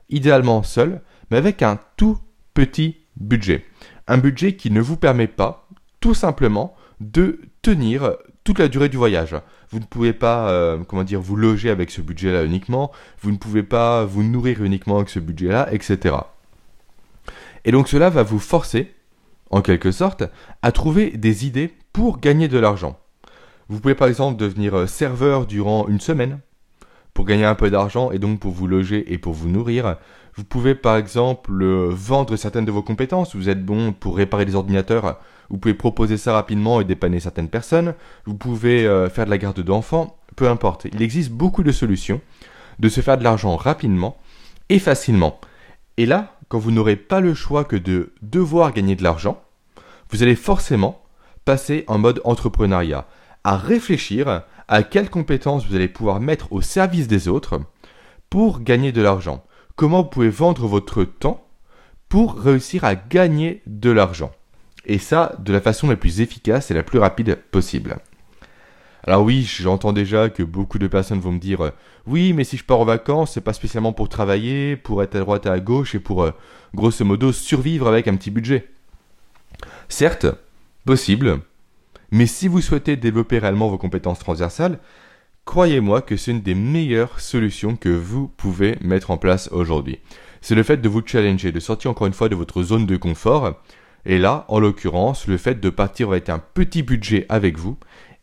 idéalement 0.08 0.62
seul, 0.62 1.02
mais 1.30 1.36
avec 1.36 1.62
un 1.62 1.78
tout 1.96 2.18
petit 2.54 2.98
budget. 3.16 3.64
Un 4.08 4.18
budget 4.18 4.56
qui 4.56 4.70
ne 4.70 4.80
vous 4.80 4.96
permet 4.96 5.28
pas, 5.28 5.68
tout 6.00 6.14
simplement, 6.14 6.74
de 7.00 7.40
tenir 7.62 8.16
toute 8.44 8.58
la 8.58 8.68
durée 8.68 8.88
du 8.88 8.96
voyage. 8.96 9.36
Vous 9.70 9.78
ne 9.78 9.84
pouvez 9.84 10.12
pas, 10.12 10.50
euh, 10.50 10.78
comment 10.86 11.04
dire, 11.04 11.20
vous 11.20 11.36
loger 11.36 11.70
avec 11.70 11.90
ce 11.90 12.00
budget-là 12.00 12.44
uniquement, 12.44 12.90
vous 13.20 13.30
ne 13.30 13.36
pouvez 13.36 13.62
pas 13.62 14.04
vous 14.04 14.22
nourrir 14.22 14.62
uniquement 14.64 14.96
avec 14.96 15.08
ce 15.08 15.20
budget-là, 15.20 15.72
etc. 15.72 16.16
Et 17.64 17.72
donc 17.72 17.88
cela 17.88 18.10
va 18.10 18.22
vous 18.22 18.38
forcer, 18.38 18.94
en 19.50 19.62
quelque 19.62 19.92
sorte, 19.92 20.24
à 20.62 20.72
trouver 20.72 21.10
des 21.10 21.46
idées 21.46 21.72
pour 21.92 22.18
gagner 22.18 22.48
de 22.48 22.58
l'argent. 22.58 22.98
Vous 23.70 23.78
pouvez 23.78 23.94
par 23.94 24.08
exemple 24.08 24.36
devenir 24.36 24.76
euh, 24.76 24.86
serveur 24.88 25.46
durant 25.46 25.86
une 25.86 26.00
semaine 26.00 26.40
pour 27.14 27.24
gagner 27.24 27.44
un 27.44 27.54
peu 27.54 27.70
d'argent 27.70 28.10
et 28.10 28.18
donc 28.18 28.40
pour 28.40 28.50
vous 28.50 28.66
loger 28.66 29.12
et 29.12 29.16
pour 29.16 29.32
vous 29.32 29.48
nourrir. 29.48 29.96
Vous 30.34 30.42
pouvez 30.42 30.74
par 30.74 30.96
exemple 30.96 31.52
euh, 31.62 31.88
vendre 31.88 32.34
certaines 32.34 32.64
de 32.64 32.72
vos 32.72 32.82
compétences. 32.82 33.36
Vous 33.36 33.48
êtes 33.48 33.64
bon 33.64 33.92
pour 33.92 34.16
réparer 34.16 34.44
des 34.44 34.56
ordinateurs. 34.56 35.20
Vous 35.50 35.58
pouvez 35.58 35.74
proposer 35.74 36.16
ça 36.16 36.32
rapidement 36.32 36.80
et 36.80 36.84
dépanner 36.84 37.20
certaines 37.20 37.48
personnes. 37.48 37.94
Vous 38.26 38.34
pouvez 38.34 38.86
euh, 38.86 39.08
faire 39.08 39.24
de 39.24 39.30
la 39.30 39.38
garde 39.38 39.60
d'enfants. 39.60 40.16
Peu 40.34 40.48
importe. 40.48 40.86
Il 40.92 41.00
existe 41.00 41.30
beaucoup 41.30 41.62
de 41.62 41.70
solutions 41.70 42.20
de 42.80 42.88
se 42.88 43.00
faire 43.02 43.18
de 43.18 43.24
l'argent 43.24 43.54
rapidement 43.54 44.16
et 44.68 44.80
facilement. 44.80 45.38
Et 45.96 46.06
là, 46.06 46.38
quand 46.48 46.58
vous 46.58 46.72
n'aurez 46.72 46.96
pas 46.96 47.20
le 47.20 47.34
choix 47.34 47.62
que 47.62 47.76
de 47.76 48.14
devoir 48.20 48.72
gagner 48.72 48.96
de 48.96 49.04
l'argent, 49.04 49.40
vous 50.10 50.24
allez 50.24 50.34
forcément 50.34 51.00
passer 51.44 51.84
en 51.86 51.98
mode 51.98 52.20
entrepreneuriat, 52.24 53.06
à 53.44 53.56
réfléchir 53.56 54.42
à 54.68 54.82
quelles 54.82 55.10
compétences 55.10 55.66
vous 55.66 55.74
allez 55.74 55.88
pouvoir 55.88 56.20
mettre 56.20 56.52
au 56.52 56.60
service 56.60 57.08
des 57.08 57.28
autres 57.28 57.60
pour 58.28 58.60
gagner 58.60 58.92
de 58.92 59.02
l'argent. 59.02 59.44
Comment 59.76 60.02
vous 60.02 60.08
pouvez 60.08 60.30
vendre 60.30 60.66
votre 60.66 61.04
temps 61.04 61.46
pour 62.10 62.38
réussir 62.38 62.84
à 62.84 62.96
gagner 62.96 63.62
de 63.66 63.90
l'argent. 63.90 64.32
Et 64.84 64.98
ça, 64.98 65.36
de 65.38 65.52
la 65.52 65.60
façon 65.60 65.88
la 65.88 65.96
plus 65.96 66.20
efficace 66.20 66.70
et 66.70 66.74
la 66.74 66.82
plus 66.82 66.98
rapide 66.98 67.38
possible. 67.50 67.98
Alors 69.04 69.22
oui, 69.22 69.42
j'entends 69.44 69.92
déjà 69.92 70.28
que 70.28 70.42
beaucoup 70.42 70.78
de 70.78 70.88
personnes 70.88 71.20
vont 71.20 71.32
me 71.32 71.38
dire 71.38 71.72
oui, 72.06 72.32
mais 72.32 72.44
si 72.44 72.56
je 72.56 72.64
pars 72.64 72.80
en 72.80 72.84
vacances, 72.84 73.32
c'est 73.32 73.40
pas 73.40 73.52
spécialement 73.52 73.92
pour 73.92 74.08
travailler, 74.08 74.76
pour 74.76 75.02
être 75.02 75.16
à 75.16 75.20
droite 75.20 75.46
et 75.46 75.50
à 75.50 75.60
gauche 75.60 75.94
et 75.94 76.00
pour 76.00 76.24
euh, 76.24 76.32
grosso 76.74 77.04
modo 77.04 77.32
survivre 77.32 77.88
avec 77.88 78.08
un 78.08 78.16
petit 78.16 78.30
budget. 78.30 78.68
Certes, 79.88 80.26
possible, 80.84 81.40
mais 82.10 82.26
si 82.26 82.48
vous 82.48 82.60
souhaitez 82.60 82.96
développer 82.96 83.38
réellement 83.38 83.68
vos 83.68 83.78
compétences 83.78 84.18
transversales, 84.18 84.78
croyez-moi 85.44 86.02
que 86.02 86.16
c'est 86.16 86.30
une 86.30 86.42
des 86.42 86.54
meilleures 86.54 87.20
solutions 87.20 87.76
que 87.76 87.88
vous 87.88 88.28
pouvez 88.28 88.76
mettre 88.80 89.10
en 89.10 89.16
place 89.16 89.48
aujourd'hui. 89.52 89.98
C'est 90.40 90.54
le 90.54 90.62
fait 90.62 90.78
de 90.78 90.88
vous 90.88 91.02
challenger, 91.04 91.52
de 91.52 91.60
sortir 91.60 91.90
encore 91.90 92.06
une 92.06 92.12
fois 92.12 92.28
de 92.28 92.34
votre 92.34 92.62
zone 92.62 92.86
de 92.86 92.96
confort, 92.96 93.54
et 94.06 94.18
là, 94.18 94.44
en 94.48 94.60
l'occurrence, 94.60 95.26
le 95.26 95.36
fait 95.36 95.60
de 95.60 95.70
partir 95.70 96.08
avec 96.08 96.28
un 96.28 96.38
petit 96.38 96.82
budget 96.82 97.26
avec 97.28 97.58
vous 97.58 97.76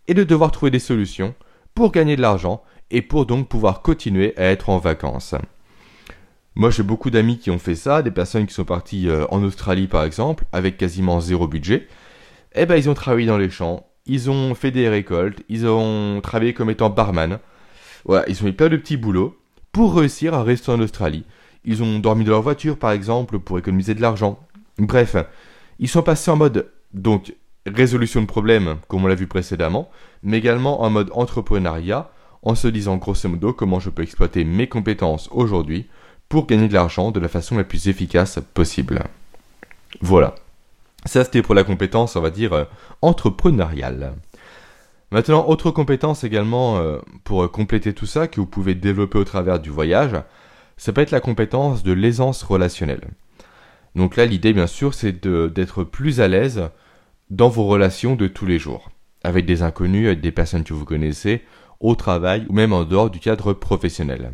et 0.07 0.13
de 0.13 0.23
devoir 0.23 0.51
trouver 0.51 0.71
des 0.71 0.79
solutions 0.79 1.35
pour 1.75 1.91
gagner 1.91 2.15
de 2.15 2.21
l'argent 2.21 2.63
et 2.89 3.01
pour 3.01 3.25
donc 3.25 3.47
pouvoir 3.47 3.81
continuer 3.81 4.33
à 4.37 4.45
être 4.45 4.69
en 4.69 4.79
vacances. 4.79 5.35
Moi, 6.55 6.71
j'ai 6.71 6.81
beaucoup 6.81 7.11
d'amis 7.11 7.37
qui 7.37 7.51
ont 7.51 7.59
fait 7.59 7.75
ça, 7.75 8.01
des 8.01 8.09
personnes 8.09 8.47
qui 8.47 8.53
sont 8.53 8.65
parties 8.65 9.07
euh, 9.09 9.25
en 9.29 9.43
Australie 9.43 9.87
par 9.87 10.03
exemple, 10.03 10.45
avec 10.51 10.77
quasiment 10.77 11.19
zéro 11.19 11.47
budget. 11.47 11.87
Eh 12.53 12.65
ben, 12.65 12.75
ils 12.75 12.89
ont 12.89 12.93
travaillé 12.93 13.27
dans 13.27 13.37
les 13.37 13.49
champs, 13.49 13.85
ils 14.05 14.29
ont 14.29 14.55
fait 14.55 14.71
des 14.71 14.89
récoltes, 14.89 15.41
ils 15.49 15.67
ont 15.67 16.21
travaillé 16.21 16.53
comme 16.53 16.69
étant 16.69 16.89
barman. 16.89 17.39
Voilà, 18.05 18.27
ils 18.29 18.43
ont 18.43 18.47
eu 18.47 18.53
plein 18.53 18.69
de 18.69 18.77
petits 18.77 18.97
boulots 18.97 19.37
pour 19.71 19.95
réussir 19.95 20.33
à 20.33 20.43
rester 20.43 20.71
en 20.71 20.79
Australie. 20.79 21.25
Ils 21.65 21.83
ont 21.83 21.99
dormi 21.99 22.23
dans 22.23 22.31
leur 22.31 22.41
voiture 22.41 22.77
par 22.77 22.91
exemple 22.91 23.39
pour 23.39 23.59
économiser 23.59 23.93
de 23.93 24.01
l'argent. 24.01 24.39
Bref, 24.79 25.15
ils 25.79 25.89
sont 25.89 26.03
passés 26.03 26.31
en 26.31 26.37
mode 26.37 26.71
donc 26.93 27.33
résolution 27.65 28.21
de 28.21 28.27
problèmes, 28.27 28.77
comme 28.87 29.03
on 29.03 29.07
l'a 29.07 29.15
vu 29.15 29.27
précédemment, 29.27 29.89
mais 30.23 30.37
également 30.37 30.81
en 30.81 30.89
mode 30.89 31.11
entrepreneuriat, 31.13 32.09
en 32.43 32.55
se 32.55 32.67
disant 32.67 32.97
grosso 32.97 33.27
modo 33.27 33.53
comment 33.53 33.79
je 33.79 33.89
peux 33.89 34.03
exploiter 34.03 34.45
mes 34.45 34.67
compétences 34.67 35.27
aujourd'hui 35.31 35.87
pour 36.29 36.47
gagner 36.47 36.67
de 36.67 36.73
l'argent 36.73 37.11
de 37.11 37.19
la 37.19 37.27
façon 37.27 37.57
la 37.57 37.63
plus 37.63 37.87
efficace 37.87 38.39
possible. 38.53 39.03
Voilà. 40.01 40.35
Ça, 41.07 41.23
c'était 41.23 41.41
pour 41.41 41.55
la 41.55 41.63
compétence, 41.63 42.17
on 42.17 42.21
va 42.21 42.29
dire, 42.29 42.53
euh, 42.53 42.65
entrepreneuriale. 43.01 44.13
Maintenant, 45.11 45.47
autre 45.47 45.71
compétence 45.71 46.25
également 46.25 46.79
euh, 46.79 46.99
pour 47.23 47.43
euh, 47.43 47.47
compléter 47.47 47.93
tout 47.93 48.05
ça 48.05 48.27
que 48.27 48.41
vous 48.41 48.45
pouvez 48.45 48.75
développer 48.75 49.17
au 49.17 49.23
travers 49.23 49.59
du 49.61 49.69
voyage, 49.69 50.11
ça 50.75 50.91
peut 50.91 51.01
être 51.01 51.11
la 51.11 51.21
compétence 51.21 51.81
de 51.81 51.93
l'aisance 51.93 52.43
relationnelle. 52.43 53.07
Donc 53.95 54.17
là, 54.17 54.25
l'idée, 54.25 54.51
bien 54.51 54.67
sûr, 54.67 54.93
c'est 54.93 55.25
d'être 55.25 55.85
plus 55.85 56.19
à 56.19 56.27
l'aise 56.27 56.69
dans 57.29 57.49
vos 57.49 57.65
relations 57.65 58.15
de 58.15 58.27
tous 58.27 58.45
les 58.45 58.59
jours, 58.59 58.91
avec 59.23 59.45
des 59.45 59.63
inconnus, 59.63 60.07
avec 60.07 60.21
des 60.21 60.33
personnes 60.33 60.65
que 60.65 60.73
vous 60.73 60.85
connaissez, 60.85 61.41
au 61.79 61.95
travail 61.95 62.45
ou 62.49 62.53
même 62.53 62.73
en 62.73 62.83
dehors 62.83 63.09
du 63.09 63.19
cadre 63.19 63.53
professionnel. 63.53 64.33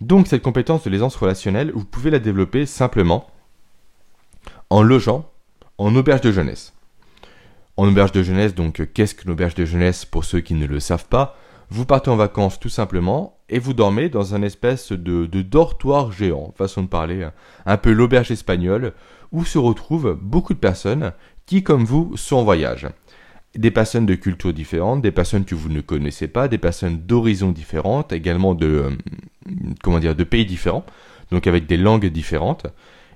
Donc 0.00 0.26
cette 0.26 0.42
compétence 0.42 0.82
de 0.82 0.90
l'aisance 0.90 1.16
relationnelle, 1.16 1.70
vous 1.74 1.84
pouvez 1.84 2.10
la 2.10 2.18
développer 2.18 2.66
simplement 2.66 3.30
en 4.68 4.82
logeant 4.82 5.30
en 5.78 5.94
auberge 5.94 6.22
de 6.22 6.32
jeunesse. 6.32 6.72
En 7.76 7.86
auberge 7.88 8.12
de 8.12 8.22
jeunesse, 8.22 8.54
donc 8.54 8.80
euh, 8.80 8.86
qu'est-ce 8.86 9.14
qu'une 9.14 9.30
auberge 9.30 9.54
de 9.54 9.64
jeunesse 9.64 10.04
pour 10.04 10.24
ceux 10.24 10.40
qui 10.40 10.54
ne 10.54 10.66
le 10.66 10.80
savent 10.80 11.06
pas? 11.06 11.36
Vous 11.68 11.84
partez 11.84 12.10
en 12.10 12.16
vacances 12.16 12.60
tout 12.60 12.68
simplement 12.68 13.38
et 13.48 13.58
vous 13.58 13.74
dormez 13.74 14.08
dans 14.08 14.34
un 14.34 14.42
espèce 14.42 14.92
de, 14.92 15.26
dortoir 15.42 16.12
géant, 16.12 16.52
façon 16.56 16.82
de 16.82 16.88
parler, 16.88 17.24
hein, 17.24 17.32
un 17.64 17.76
peu 17.76 17.92
l'auberge 17.92 18.30
espagnole, 18.30 18.92
où 19.32 19.44
se 19.44 19.58
retrouvent 19.58 20.16
beaucoup 20.20 20.54
de 20.54 20.58
personnes 20.58 21.12
qui, 21.44 21.62
comme 21.62 21.84
vous, 21.84 22.16
sont 22.16 22.36
en 22.36 22.44
voyage. 22.44 22.88
Des 23.56 23.70
personnes 23.70 24.06
de 24.06 24.14
cultures 24.14 24.52
différentes, 24.52 25.02
des 25.02 25.10
personnes 25.10 25.44
que 25.44 25.54
vous 25.54 25.68
ne 25.68 25.80
connaissez 25.80 26.28
pas, 26.28 26.48
des 26.48 26.58
personnes 26.58 26.98
d'horizons 26.98 27.52
différentes, 27.52 28.12
également 28.12 28.54
de, 28.54 28.66
euh, 28.66 28.90
comment 29.82 29.98
dire, 29.98 30.14
de 30.14 30.24
pays 30.24 30.46
différents, 30.46 30.84
donc 31.30 31.46
avec 31.46 31.66
des 31.66 31.76
langues 31.76 32.06
différentes. 32.06 32.66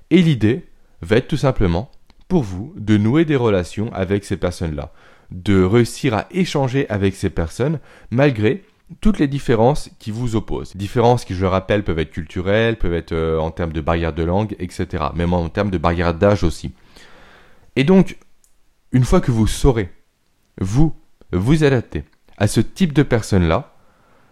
Et 0.09 0.21
l'idée 0.21 0.65
va 1.01 1.17
être 1.17 1.27
tout 1.27 1.37
simplement 1.37 1.89
vous 2.39 2.73
de 2.77 2.97
nouer 2.97 3.25
des 3.25 3.35
relations 3.35 3.91
avec 3.93 4.23
ces 4.23 4.37
personnes-là, 4.37 4.93
de 5.31 5.61
réussir 5.63 6.13
à 6.13 6.27
échanger 6.31 6.87
avec 6.89 7.15
ces 7.15 7.29
personnes 7.29 7.79
malgré 8.11 8.63
toutes 8.99 9.19
les 9.19 9.27
différences 9.27 9.89
qui 9.99 10.11
vous 10.11 10.35
opposent. 10.35 10.75
Différences 10.75 11.25
qui, 11.25 11.33
je 11.33 11.41
le 11.41 11.47
rappelle, 11.47 11.83
peuvent 11.83 11.99
être 11.99 12.11
culturelles, 12.11 12.77
peuvent 12.77 12.93
être 12.93 13.13
euh, 13.13 13.39
en 13.39 13.51
termes 13.51 13.71
de 13.71 13.81
barrières 13.81 14.13
de 14.13 14.23
langue, 14.23 14.55
etc. 14.59 15.05
Même 15.15 15.33
en 15.33 15.47
termes 15.49 15.71
de 15.71 15.77
barrières 15.77 16.13
d'âge 16.13 16.43
aussi. 16.43 16.73
Et 17.75 17.83
donc, 17.83 18.17
une 18.91 19.05
fois 19.05 19.21
que 19.21 19.31
vous 19.31 19.47
saurez, 19.47 19.89
vous, 20.59 20.93
vous 21.31 21.63
adapter 21.63 22.03
à 22.37 22.47
ce 22.47 22.59
type 22.59 22.93
de 22.93 23.03
personnes-là, 23.03 23.73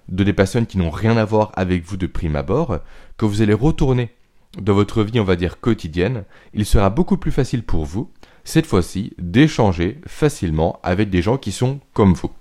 de 0.09 0.23
des 0.23 0.33
personnes 0.33 0.65
qui 0.65 0.77
n'ont 0.77 0.89
rien 0.89 1.15
à 1.17 1.23
voir 1.23 1.51
avec 1.55 1.83
vous 1.83 1.95
de 1.95 2.07
prime 2.07 2.35
abord, 2.35 2.79
que 3.17 3.25
vous 3.25 3.41
allez 3.41 3.53
retourner 3.53 4.12
dans 4.57 4.73
votre 4.73 5.03
vie, 5.03 5.19
on 5.19 5.25
va 5.25 5.35
dire, 5.35 5.59
quotidienne, 5.59 6.23
il 6.53 6.65
sera 6.65 6.89
beaucoup 6.89 7.17
plus 7.17 7.31
facile 7.31 7.63
pour 7.63 7.85
vous, 7.85 8.12
cette 8.43 8.65
fois-ci, 8.65 9.13
d'échanger 9.19 9.99
facilement 10.07 10.79
avec 10.81 11.09
des 11.09 11.21
gens 11.21 11.38
qui 11.38 11.51
sont 11.51 11.79
comme 11.93 12.13
vous. 12.13 12.31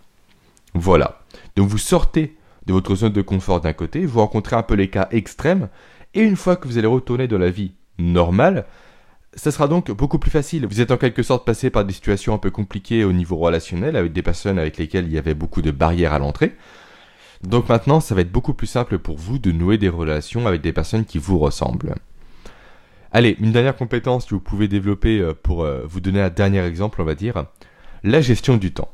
Voilà. 0.75 1.21
Donc 1.57 1.69
vous 1.69 1.79
sortez 1.79 2.37
de 2.67 2.73
votre 2.73 2.95
zone 2.95 3.13
de 3.13 3.23
confort 3.23 3.61
d'un 3.61 3.73
côté, 3.73 4.07
vous 4.07 4.21
rencontrez 4.21 4.57
un 4.57 4.63
peu 4.63 4.75
les 4.75 4.89
cas 4.89 5.09
extrêmes, 5.11 5.69
et 6.15 6.23
une 6.23 6.37
fois 6.37 6.57
que 6.57 6.67
vous 6.67 6.79
allez 6.79 6.87
retourner 6.87 7.29
dans 7.29 7.39
la 7.39 7.51
vie 7.51 7.73
normale, 7.99 8.67
ça 9.35 9.51
sera 9.51 9.69
donc 9.69 9.91
beaucoup 9.91 10.19
plus 10.19 10.31
facile. 10.31 10.67
Vous 10.67 10.81
êtes 10.81 10.91
en 10.91 10.97
quelque 10.97 11.23
sorte 11.23 11.47
passé 11.47 11.71
par 11.71 11.85
des 11.85 11.93
situations 11.93 12.35
un 12.35 12.39
peu 12.39 12.51
compliquées 12.51 13.05
au 13.05 13.13
niveau 13.13 13.37
relationnel, 13.37 13.97
avec 13.97 14.13
des 14.13 14.23
personnes 14.23 14.59
avec 14.59 14.79
lesquelles 14.79 15.07
il 15.07 15.13
y 15.13 15.19
avait 15.19 15.35
beaucoup 15.35 15.63
de 15.63 15.71
barrières 15.71 16.15
à 16.15 16.19
l'entrée. 16.19 16.57
Donc 17.45 17.69
maintenant, 17.69 18.01
ça 18.01 18.15
va 18.15 18.23
être 18.23 18.33
beaucoup 18.33 18.55
plus 18.55 18.67
simple 18.67 18.99
pour 18.99 19.17
vous 19.17 19.39
de 19.39 19.53
nouer 19.53 19.79
des 19.79 19.89
relations 19.89 20.47
avec 20.47 20.61
des 20.61 20.73
personnes 20.73 21.05
qui 21.05 21.19
vous 21.19 21.39
ressemblent. 21.39 21.95
Allez, 23.13 23.37
une 23.41 23.53
dernière 23.53 23.77
compétence 23.77 24.27
que 24.27 24.35
vous 24.35 24.41
pouvez 24.41 24.69
développer 24.69 25.19
euh, 25.21 25.33
pour 25.35 25.63
euh, 25.63 25.83
vous 25.87 26.01
donner 26.01 26.21
un 26.21 26.29
dernier 26.29 26.61
exemple, 26.61 27.01
on 27.01 27.05
va 27.05 27.15
dire, 27.15 27.47
la 28.05 28.21
gestion 28.21 28.57
du 28.57 28.73
temps. 28.73 28.93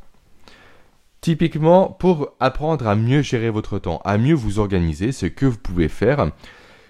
Typiquement, 1.21 1.89
pour 1.89 2.35
apprendre 2.39 2.87
à 2.87 2.95
mieux 2.95 3.23
gérer 3.23 3.51
votre 3.51 3.79
temps, 3.79 4.01
à 4.05 4.19
mieux 4.19 4.35
vous 4.35 4.59
organiser, 4.59 5.11
ce 5.11 5.27
que 5.27 5.47
vous 5.47 5.59
pouvez 5.59 5.89
faire, 5.89 6.31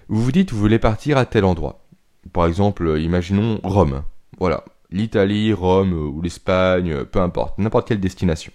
vous 0.08 0.22
vous 0.22 0.32
dites 0.32 0.52
vous 0.52 0.58
voulez 0.58 0.78
partir 0.78 1.16
à 1.16 1.24
tel 1.24 1.44
endroit. 1.44 1.84
Par 2.32 2.46
exemple, 2.46 2.86
euh, 2.86 3.00
imaginons 3.00 3.60
Rome. 3.62 4.02
Voilà, 4.38 4.64
l'Italie, 4.90 5.52
Rome 5.52 5.92
ou 5.92 6.20
l'Espagne, 6.20 7.04
peu 7.04 7.20
importe, 7.20 7.58
n'importe 7.58 7.88
quelle 7.88 8.00
destination. 8.00 8.52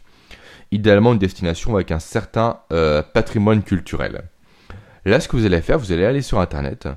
Idéalement 0.72 1.14
une 1.14 1.20
destination 1.20 1.76
avec 1.76 1.92
un 1.92 2.00
certain 2.00 2.60
euh, 2.72 3.02
patrimoine 3.02 3.64
culturel. 3.64 4.24
Là, 5.06 5.20
ce 5.20 5.28
que 5.28 5.36
vous 5.36 5.46
allez 5.46 5.62
faire, 5.62 5.80
vous 5.80 5.92
allez 5.92 6.06
aller 6.06 6.22
sur 6.22 6.40
Internet 6.40 6.88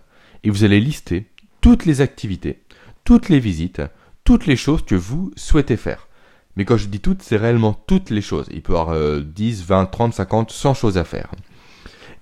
et 0.44 0.50
vous 0.50 0.64
allez 0.64 0.80
lister 0.80 1.26
toutes 1.61 1.87
les 1.87 2.00
activités, 2.00 2.62
toutes 3.04 3.28
les 3.28 3.38
visites, 3.38 3.82
toutes 4.24 4.46
les 4.46 4.56
choses 4.56 4.85
que 4.85 4.94
vous 4.94 5.32
souhaitez 5.37 5.76
faire. 5.76 6.08
Mais 6.56 6.64
quand 6.64 6.76
je 6.76 6.88
dis 6.88 7.00
toutes, 7.00 7.22
c'est 7.22 7.37
réellement 7.37 7.72
toutes 7.72 8.11
les 8.11 8.20
choses. 8.20 8.46
Il 8.50 8.62
peut 8.62 8.74
y 8.74 8.76
avoir 8.76 8.94
euh, 8.94 9.20
10, 9.20 9.64
20, 9.64 9.87
30, 9.87 10.14
50, 10.14 10.50
100 10.50 10.74
choses 10.74 10.98
à 10.98 11.04
faire. 11.04 11.30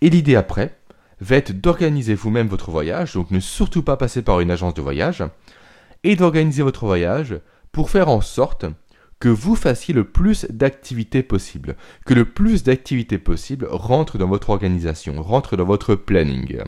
Et 0.00 0.10
l'idée 0.10 0.36
après 0.36 0.76
va 1.20 1.36
être 1.36 1.52
d'organiser 1.52 2.14
vous-même 2.14 2.46
votre 2.48 2.70
voyage, 2.70 3.14
donc 3.14 3.30
ne 3.30 3.40
surtout 3.40 3.82
pas 3.82 3.96
passer 3.96 4.22
par 4.22 4.40
une 4.40 4.50
agence 4.50 4.74
de 4.74 4.80
voyage, 4.80 5.24
et 6.04 6.16
d'organiser 6.16 6.62
votre 6.62 6.86
voyage 6.86 7.38
pour 7.72 7.90
faire 7.90 8.08
en 8.08 8.20
sorte 8.20 8.64
que 9.20 9.28
vous 9.28 9.54
fassiez 9.54 9.92
le 9.92 10.04
plus 10.04 10.46
d'activités 10.50 11.22
possible, 11.22 11.76
que 12.06 12.14
le 12.14 12.24
plus 12.24 12.62
d'activités 12.64 13.18
possible 13.18 13.68
rentre 13.70 14.16
dans 14.16 14.26
votre 14.26 14.50
organisation, 14.50 15.22
rentre 15.22 15.56
dans 15.56 15.66
votre 15.66 15.94
planning. 15.94 16.62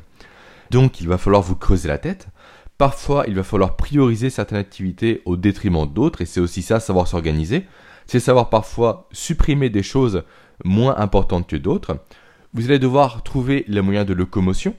Donc 0.70 1.00
il 1.00 1.08
va 1.08 1.18
falloir 1.18 1.42
vous 1.42 1.56
creuser 1.56 1.88
la 1.88 1.98
tête. 1.98 2.28
Parfois, 2.76 3.24
il 3.28 3.34
va 3.34 3.42
falloir 3.42 3.76
prioriser 3.76 4.28
certaines 4.28 4.58
activités 4.58 5.22
au 5.24 5.36
détriment 5.36 5.86
d'autres, 5.86 6.20
et 6.20 6.26
c'est 6.26 6.40
aussi 6.40 6.62
ça, 6.62 6.80
savoir 6.80 7.06
s'organiser. 7.06 7.64
C'est 8.06 8.20
savoir 8.20 8.50
parfois 8.50 9.08
supprimer 9.12 9.70
des 9.70 9.82
choses 9.82 10.24
moins 10.64 10.96
importantes 10.98 11.46
que 11.46 11.56
d'autres. 11.56 11.98
Vous 12.52 12.66
allez 12.66 12.78
devoir 12.78 13.22
trouver 13.22 13.64
les 13.68 13.80
moyens 13.80 14.04
de 14.04 14.12
locomotion. 14.12 14.74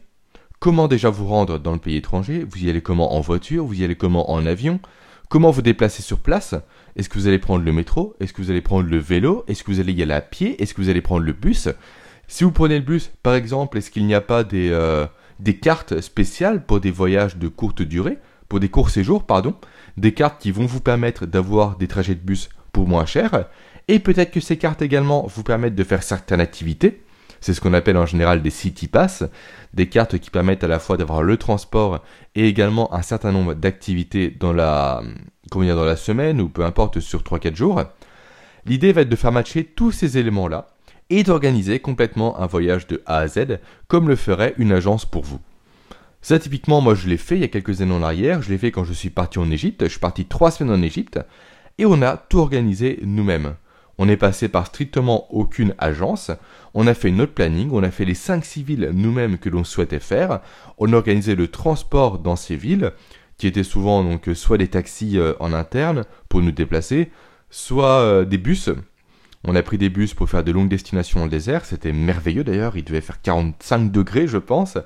Comment 0.59 0.87
déjà 0.87 1.09
vous 1.09 1.27
rendre 1.27 1.59
dans 1.59 1.73
le 1.73 1.79
pays 1.79 1.95
étranger? 1.95 2.45
Vous 2.47 2.63
y 2.63 2.69
allez 2.69 2.81
comment 2.81 3.15
en 3.15 3.21
voiture? 3.21 3.65
Vous 3.65 3.79
y 3.79 3.83
allez 3.83 3.95
comment 3.95 4.31
en 4.31 4.45
avion? 4.45 4.79
Comment 5.33 5.49
vous 5.49 5.63
déplacer 5.63 6.03
sur 6.03 6.19
place? 6.19 6.53
Est-ce 6.95 7.09
que 7.09 7.17
vous 7.17 7.25
allez 7.27 7.39
prendre 7.39 7.65
le 7.65 7.71
métro? 7.71 8.15
Est-ce 8.19 8.33
que 8.33 8.41
vous 8.43 8.51
allez 8.51 8.61
prendre 8.61 8.87
le 8.87 8.99
vélo? 8.99 9.43
Est-ce 9.47 9.63
que 9.63 9.71
vous 9.71 9.79
allez 9.79 9.91
y 9.91 10.03
aller 10.03 10.13
à 10.13 10.21
pied? 10.21 10.61
Est-ce 10.61 10.75
que 10.75 10.81
vous 10.81 10.89
allez 10.89 11.01
prendre 11.01 11.25
le 11.25 11.33
bus? 11.33 11.69
Si 12.27 12.43
vous 12.43 12.51
prenez 12.51 12.77
le 12.77 12.85
bus, 12.85 13.11
par 13.23 13.33
exemple, 13.33 13.79
est-ce 13.79 13.89
qu'il 13.89 14.05
n'y 14.05 14.13
a 14.13 14.21
pas 14.21 14.43
des, 14.43 14.69
euh, 14.69 15.07
des 15.39 15.57
cartes 15.57 16.01
spéciales 16.01 16.63
pour 16.63 16.81
des 16.81 16.91
voyages 16.91 17.37
de 17.37 17.47
courte 17.47 17.81
durée? 17.81 18.19
Pour 18.47 18.59
des 18.59 18.69
courts 18.69 18.91
séjours, 18.91 19.23
pardon. 19.23 19.55
Des 19.97 20.13
cartes 20.13 20.39
qui 20.39 20.51
vont 20.51 20.67
vous 20.67 20.81
permettre 20.81 21.25
d'avoir 21.25 21.77
des 21.77 21.87
trajets 21.87 22.13
de 22.13 22.19
bus 22.19 22.49
pour 22.71 22.87
moins 22.87 23.07
cher. 23.07 23.47
Et 23.87 23.97
peut-être 23.97 24.29
que 24.29 24.39
ces 24.39 24.57
cartes 24.57 24.83
également 24.83 25.25
vous 25.25 25.41
permettent 25.41 25.73
de 25.73 25.83
faire 25.83 26.03
certaines 26.03 26.41
activités 26.41 27.02
c'est 27.43 27.53
ce 27.53 27.59
qu'on 27.59 27.73
appelle 27.73 27.97
en 27.97 28.05
général 28.05 28.41
des 28.41 28.49
city 28.49 28.87
pass, 28.87 29.25
des 29.73 29.89
cartes 29.89 30.17
qui 30.17 30.29
permettent 30.29 30.63
à 30.63 30.69
la 30.69 30.79
fois 30.79 30.95
d'avoir 30.95 31.23
le 31.23 31.35
transport 31.35 32.01
et 32.35 32.47
également 32.47 32.93
un 32.93 33.01
certain 33.01 33.33
nombre 33.33 33.53
d'activités 33.53 34.29
dans 34.29 34.53
la, 34.53 35.03
semaine 35.97 36.39
ou 36.39 36.47
peu 36.47 36.63
importe 36.63 37.01
sur 37.01 37.21
3-4 37.21 37.55
jours. 37.55 37.83
L'idée 38.65 38.93
va 38.93 39.01
être 39.01 39.09
de 39.09 39.15
faire 39.17 39.33
matcher 39.33 39.65
tous 39.65 39.91
ces 39.91 40.17
éléments-là 40.17 40.69
et 41.09 41.23
d'organiser 41.23 41.79
complètement 41.79 42.39
un 42.39 42.45
voyage 42.45 42.87
de 42.87 43.03
A 43.05 43.17
à 43.17 43.27
Z 43.27 43.59
comme 43.89 44.07
le 44.07 44.15
ferait 44.15 44.53
une 44.57 44.71
agence 44.71 45.05
pour 45.05 45.23
vous. 45.23 45.41
Ça 46.21 46.39
typiquement 46.39 46.79
moi 46.79 46.95
je 46.95 47.09
l'ai 47.09 47.17
fait 47.17 47.35
il 47.35 47.41
y 47.41 47.43
a 47.43 47.49
quelques 47.49 47.81
années 47.81 47.93
en 47.93 48.03
arrière, 48.03 48.41
je 48.41 48.51
l'ai 48.51 48.57
fait 48.57 48.71
quand 48.71 48.85
je 48.85 48.93
suis 48.93 49.09
parti 49.09 49.37
en 49.39 49.51
Égypte, 49.51 49.83
je 49.83 49.89
suis 49.89 49.99
parti 49.99 50.23
3 50.23 50.51
semaines 50.51 50.79
en 50.79 50.81
Égypte 50.81 51.19
et 51.77 51.85
on 51.85 52.01
a 52.03 52.15
tout 52.15 52.39
organisé 52.39 53.01
nous-mêmes. 53.03 53.55
On 53.97 54.09
est 54.09 54.17
passé 54.17 54.47
par 54.49 54.67
strictement 54.67 55.27
aucune 55.33 55.75
agence. 55.77 56.31
On 56.73 56.87
a 56.87 56.93
fait 56.93 57.11
notre 57.11 57.33
planning, 57.33 57.69
on 57.71 57.83
a 57.83 57.91
fait 57.91 58.05
les 58.05 58.15
5 58.15 58.43
villes 58.43 58.91
nous-mêmes 58.93 59.37
que 59.37 59.49
l'on 59.49 59.63
souhaitait 59.63 59.99
faire. 59.99 60.39
On 60.77 60.91
a 60.93 60.95
organisé 60.95 61.35
le 61.35 61.47
transport 61.47 62.19
dans 62.19 62.35
ces 62.35 62.55
villes, 62.55 62.91
qui 63.37 63.47
étaient 63.47 63.63
souvent 63.63 64.03
donc 64.03 64.29
soit 64.33 64.57
des 64.57 64.67
taxis 64.67 65.17
euh, 65.17 65.33
en 65.39 65.53
interne 65.53 66.05
pour 66.29 66.41
nous 66.41 66.51
déplacer, 66.51 67.11
soit 67.49 67.99
euh, 67.99 68.25
des 68.25 68.37
bus. 68.37 68.69
On 69.45 69.55
a 69.55 69.61
pris 69.61 69.77
des 69.77 69.89
bus 69.89 70.13
pour 70.13 70.29
faire 70.29 70.43
de 70.43 70.51
longues 70.51 70.69
destinations 70.69 71.19
dans 71.19 71.25
le 71.25 71.31
désert, 71.31 71.65
c'était 71.65 71.91
merveilleux 71.91 72.45
d'ailleurs, 72.45 72.77
il 72.77 72.83
devait 72.85 73.01
faire 73.01 73.21
45 73.21 73.91
degrés 73.91 74.25
je 74.25 74.37
pense. 74.37 74.77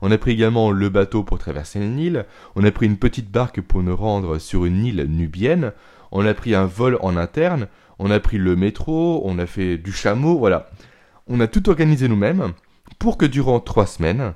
On 0.00 0.10
a 0.10 0.16
pris 0.16 0.32
également 0.32 0.70
le 0.70 0.88
bateau 0.88 1.22
pour 1.22 1.38
traverser 1.38 1.78
le 1.78 1.86
Nil, 1.86 2.24
on 2.54 2.64
a 2.64 2.70
pris 2.70 2.86
une 2.86 2.96
petite 2.96 3.30
barque 3.30 3.60
pour 3.60 3.82
nous 3.82 3.94
rendre 3.94 4.38
sur 4.38 4.64
une 4.64 4.84
île 4.86 5.04
nubienne, 5.08 5.72
on 6.12 6.24
a 6.24 6.32
pris 6.32 6.54
un 6.54 6.64
vol 6.64 6.98
en 7.02 7.16
interne, 7.16 7.68
on 7.98 8.10
a 8.10 8.20
pris 8.20 8.38
le 8.38 8.56
métro, 8.56 9.22
on 9.24 9.38
a 9.38 9.46
fait 9.46 9.78
du 9.78 9.92
chameau, 9.92 10.38
voilà. 10.38 10.70
On 11.26 11.40
a 11.40 11.46
tout 11.46 11.68
organisé 11.68 12.08
nous-mêmes 12.08 12.52
pour 12.98 13.18
que 13.18 13.26
durant 13.26 13.60
trois 13.60 13.86
semaines, 13.86 14.34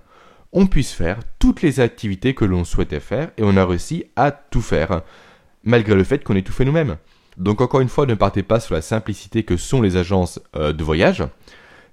on 0.52 0.66
puisse 0.66 0.92
faire 0.92 1.20
toutes 1.38 1.62
les 1.62 1.80
activités 1.80 2.34
que 2.34 2.44
l'on 2.44 2.64
souhaitait 2.64 3.00
faire 3.00 3.30
et 3.36 3.42
on 3.42 3.56
a 3.56 3.64
réussi 3.64 4.04
à 4.16 4.32
tout 4.32 4.62
faire, 4.62 5.02
malgré 5.62 5.94
le 5.94 6.04
fait 6.04 6.24
qu'on 6.24 6.36
ait 6.36 6.42
tout 6.42 6.52
fait 6.52 6.64
nous-mêmes. 6.64 6.96
Donc 7.36 7.60
encore 7.60 7.80
une 7.80 7.88
fois, 7.88 8.06
ne 8.06 8.14
partez 8.14 8.42
pas 8.42 8.60
sur 8.60 8.74
la 8.74 8.82
simplicité 8.82 9.44
que 9.44 9.56
sont 9.56 9.80
les 9.80 9.96
agences 9.96 10.40
euh, 10.56 10.72
de 10.72 10.82
voyage. 10.82 11.24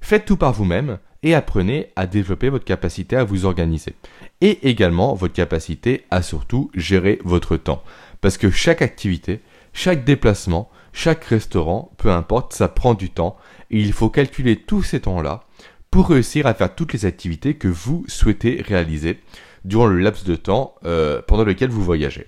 Faites 0.01 0.25
tout 0.25 0.38
par 0.38 0.53
vous-même 0.53 0.97
et 1.23 1.36
apprenez 1.36 1.91
à 1.95 2.08
développer 2.08 2.49
votre 2.49 2.65
capacité 2.65 3.15
à 3.15 3.23
vous 3.23 3.45
organiser. 3.45 3.95
Et 4.41 4.69
également 4.69 5.13
votre 5.13 5.34
capacité 5.34 6.06
à 6.12 6.21
surtout 6.21 6.71
gérer 6.73 7.19
votre 7.23 7.58
temps. 7.58 7.84
Parce 8.21 8.38
que 8.38 8.49
chaque 8.49 8.82
activité, 8.82 9.41
chaque 9.73 10.03
déplacement, 10.03 10.69
chaque 10.97 11.25
restaurant, 11.25 11.91
peu 11.97 12.10
importe, 12.10 12.53
ça 12.53 12.67
prend 12.67 12.95
du 12.95 13.12
temps 13.12 13.38
et 13.69 13.79
il 13.79 13.93
faut 13.93 14.10
calculer 14.10 14.55
tous 14.55 14.81
ces 14.81 15.01
temps-là 15.01 15.43
pour 15.91 16.10
réussir 16.10 16.47
à 16.47 16.55
faire 16.55 16.73
toutes 16.73 16.91
les 16.91 17.05
activités 17.05 17.53
que 17.53 17.67
vous 17.67 18.03
souhaitez 18.07 18.63
réaliser 18.67 19.19
durant 19.63 19.86
le 19.86 19.99
laps 19.99 20.25
de 20.25 20.36
temps 20.36 20.73
euh, 20.86 21.21
pendant 21.27 21.43
lequel 21.43 21.69
vous 21.69 21.83
voyagez. 21.83 22.25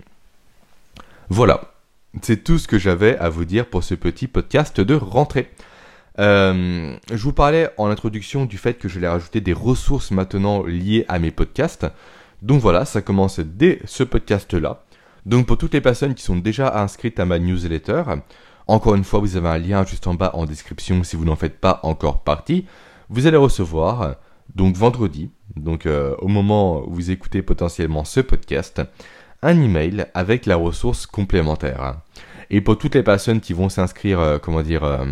Voilà, 1.30 1.74
c'est 2.22 2.44
tout 2.44 2.60
ce 2.60 2.68
que 2.68 2.78
j'avais 2.78 3.18
à 3.18 3.30
vous 3.30 3.44
dire 3.44 3.66
pour 3.66 3.84
ce 3.84 3.96
petit 3.96 4.28
podcast 4.28 4.80
de 4.80 4.94
rentrée. 4.94 5.50
Euh, 6.20 6.96
je 7.12 7.24
vous 7.24 7.34
parlais 7.34 7.72
en 7.78 7.88
introduction 7.88 8.46
du 8.46 8.60
fait 8.60 8.76
que 8.76 8.88
je 8.88 9.00
vais 9.00 9.08
rajouter 9.08 9.42
des 9.42 9.54
ressources 9.54 10.12
maintenant 10.12 10.62
liées 10.62 11.06
à 11.08 11.18
mes 11.18 11.32
podcasts. 11.32 11.88
Donc 12.44 12.62
voilà, 12.62 12.86
ça 12.86 13.02
commence 13.02 13.40
dès 13.40 13.80
ce 13.86 14.04
podcast-là. 14.04 14.84
Donc 15.26 15.48
pour 15.48 15.58
toutes 15.58 15.74
les 15.74 15.82
personnes 15.82 16.14
qui 16.14 16.24
sont 16.24 16.36
déjà 16.36 16.80
inscrites 16.80 17.20
à 17.20 17.26
ma 17.26 17.40
newsletter, 17.40 18.04
encore 18.70 18.94
une 18.94 19.04
fois, 19.04 19.20
vous 19.20 19.36
avez 19.36 19.48
un 19.48 19.58
lien 19.58 19.84
juste 19.84 20.06
en 20.06 20.14
bas 20.14 20.30
en 20.36 20.46
description 20.46 21.04
si 21.04 21.16
vous 21.16 21.26
n'en 21.26 21.36
faites 21.36 21.60
pas 21.60 21.80
encore 21.82 22.22
partie. 22.22 22.66
Vous 23.10 23.26
allez 23.26 23.36
recevoir, 23.36 24.16
donc 24.54 24.76
vendredi, 24.76 25.32
donc 25.56 25.88
euh, 25.88 26.16
au 26.20 26.28
moment 26.28 26.84
où 26.86 26.94
vous 26.94 27.10
écoutez 27.10 27.42
potentiellement 27.42 28.06
ce 28.06 28.20
podcast, 28.20 28.82
un 29.42 29.60
email 29.60 30.06
avec 30.14 30.46
la 30.46 30.56
ressource 30.56 31.08
complémentaire. 31.08 31.96
Et 32.52 32.62
pour 32.62 32.78
toutes 32.78 32.94
les 32.94 33.02
personnes 33.02 33.42
qui 33.42 33.54
vont 33.54 33.70
s'inscrire, 33.70 34.20
euh, 34.20 34.38
comment 34.38 34.62
dire, 34.62 34.84
euh, 34.84 35.04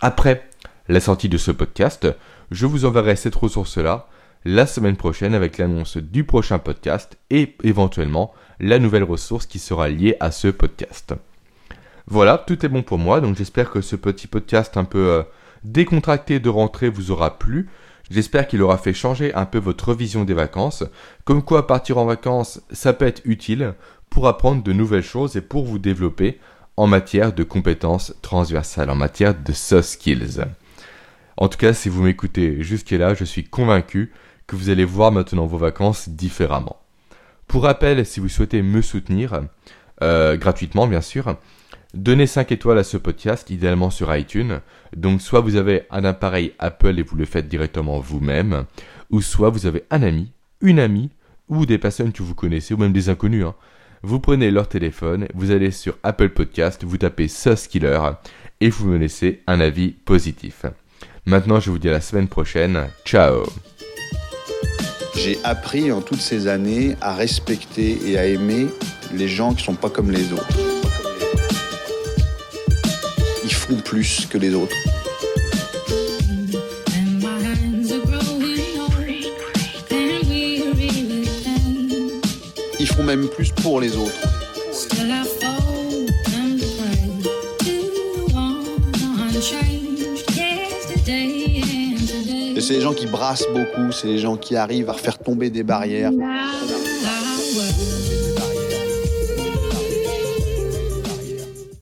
après 0.00 0.48
la 0.88 0.98
sortie 0.98 1.28
de 1.28 1.38
ce 1.38 1.52
podcast, 1.52 2.08
je 2.50 2.66
vous 2.66 2.86
enverrai 2.86 3.14
cette 3.14 3.36
ressource-là 3.36 4.08
la 4.44 4.66
semaine 4.66 4.96
prochaine 4.96 5.34
avec 5.34 5.58
l'annonce 5.58 5.96
du 5.96 6.24
prochain 6.24 6.58
podcast 6.58 7.18
et 7.30 7.54
éventuellement 7.62 8.32
la 8.58 8.80
nouvelle 8.80 9.04
ressource 9.04 9.46
qui 9.46 9.60
sera 9.60 9.88
liée 9.88 10.16
à 10.18 10.32
ce 10.32 10.48
podcast. 10.48 11.14
Voilà, 12.10 12.38
tout 12.38 12.66
est 12.66 12.68
bon 12.68 12.82
pour 12.82 12.98
moi, 12.98 13.20
donc 13.20 13.36
j'espère 13.36 13.70
que 13.70 13.80
ce 13.80 13.94
petit 13.94 14.26
podcast 14.26 14.76
un 14.76 14.82
peu 14.82 15.10
euh, 15.10 15.22
décontracté 15.62 16.40
de 16.40 16.48
rentrée 16.48 16.88
vous 16.88 17.12
aura 17.12 17.38
plu. 17.38 17.68
J'espère 18.10 18.48
qu'il 18.48 18.62
aura 18.62 18.78
fait 18.78 18.92
changer 18.92 19.32
un 19.34 19.46
peu 19.46 19.58
votre 19.58 19.94
vision 19.94 20.24
des 20.24 20.34
vacances. 20.34 20.82
Comme 21.24 21.44
quoi 21.44 21.68
partir 21.68 21.98
en 21.98 22.06
vacances, 22.06 22.62
ça 22.72 22.94
peut 22.94 23.06
être 23.06 23.22
utile 23.24 23.74
pour 24.10 24.26
apprendre 24.26 24.64
de 24.64 24.72
nouvelles 24.72 25.04
choses 25.04 25.36
et 25.36 25.40
pour 25.40 25.64
vous 25.64 25.78
développer 25.78 26.40
en 26.76 26.88
matière 26.88 27.32
de 27.32 27.44
compétences 27.44 28.12
transversales, 28.22 28.90
en 28.90 28.96
matière 28.96 29.40
de 29.40 29.52
soft 29.52 29.90
skills. 29.90 30.40
En 31.36 31.46
tout 31.46 31.58
cas, 31.58 31.74
si 31.74 31.88
vous 31.88 32.02
m'écoutez 32.02 32.60
jusque-là, 32.60 33.14
je 33.14 33.24
suis 33.24 33.44
convaincu 33.44 34.12
que 34.48 34.56
vous 34.56 34.68
allez 34.68 34.84
voir 34.84 35.12
maintenant 35.12 35.46
vos 35.46 35.58
vacances 35.58 36.08
différemment. 36.08 36.80
Pour 37.46 37.62
rappel, 37.62 38.04
si 38.04 38.18
vous 38.18 38.28
souhaitez 38.28 38.62
me 38.62 38.82
soutenir, 38.82 39.42
euh, 40.02 40.36
gratuitement 40.36 40.88
bien 40.88 41.02
sûr, 41.02 41.36
Donnez 41.92 42.26
5 42.26 42.52
étoiles 42.52 42.78
à 42.78 42.84
ce 42.84 42.96
podcast, 42.96 43.50
idéalement 43.50 43.90
sur 43.90 44.14
iTunes. 44.14 44.60
Donc 44.96 45.20
soit 45.20 45.40
vous 45.40 45.56
avez 45.56 45.82
un 45.90 46.04
appareil 46.04 46.52
Apple 46.58 46.98
et 46.98 47.02
vous 47.02 47.16
le 47.16 47.24
faites 47.24 47.48
directement 47.48 47.98
vous-même, 47.98 48.64
ou 49.10 49.20
soit 49.20 49.50
vous 49.50 49.66
avez 49.66 49.84
un 49.90 50.02
ami, 50.02 50.30
une 50.60 50.78
amie, 50.78 51.10
ou 51.48 51.66
des 51.66 51.78
personnes 51.78 52.12
que 52.12 52.22
vous 52.22 52.34
connaissez, 52.36 52.74
ou 52.74 52.76
même 52.76 52.92
des 52.92 53.08
inconnus. 53.08 53.44
hein. 53.44 53.54
Vous 54.02 54.20
prenez 54.20 54.50
leur 54.50 54.68
téléphone, 54.68 55.26
vous 55.34 55.50
allez 55.50 55.72
sur 55.72 55.98
Apple 56.04 56.30
Podcast, 56.30 56.84
vous 56.84 56.96
tapez 56.96 57.26
Sauce 57.28 57.66
Killer, 57.66 57.98
et 58.60 58.70
vous 58.70 58.88
me 58.88 58.96
laissez 58.96 59.42
un 59.48 59.60
avis 59.60 59.90
positif. 59.90 60.64
Maintenant, 61.26 61.58
je 61.60 61.70
vous 61.70 61.78
dis 61.78 61.88
à 61.88 61.92
la 61.92 62.00
semaine 62.00 62.28
prochaine. 62.28 62.86
Ciao 63.04 63.42
J'ai 65.16 65.38
appris 65.44 65.90
en 65.90 66.00
toutes 66.00 66.20
ces 66.20 66.46
années 66.46 66.94
à 67.00 67.14
respecter 67.14 67.98
et 68.06 68.16
à 68.16 68.26
aimer 68.26 68.68
les 69.12 69.28
gens 69.28 69.54
qui 69.54 69.64
sont 69.64 69.74
pas 69.74 69.90
comme 69.90 70.10
les 70.10 70.32
autres. 70.32 70.69
Ils 73.50 73.56
font 73.56 73.74
plus 73.74 74.28
que 74.30 74.38
les 74.38 74.54
autres. 74.54 74.76
Ils 82.78 82.86
font 82.86 83.02
même 83.02 83.26
plus 83.26 83.50
pour 83.50 83.80
les 83.80 83.96
autres. 83.96 84.12
C'est 92.60 92.74
les 92.74 92.80
gens 92.82 92.92
qui 92.92 93.06
brassent 93.06 93.48
beaucoup, 93.52 93.90
c'est 93.90 94.06
les 94.06 94.18
gens 94.18 94.36
qui 94.36 94.54
arrivent 94.54 94.90
à 94.90 94.94
faire 94.94 95.18
tomber 95.18 95.50
des 95.50 95.64
barrières. 95.64 96.12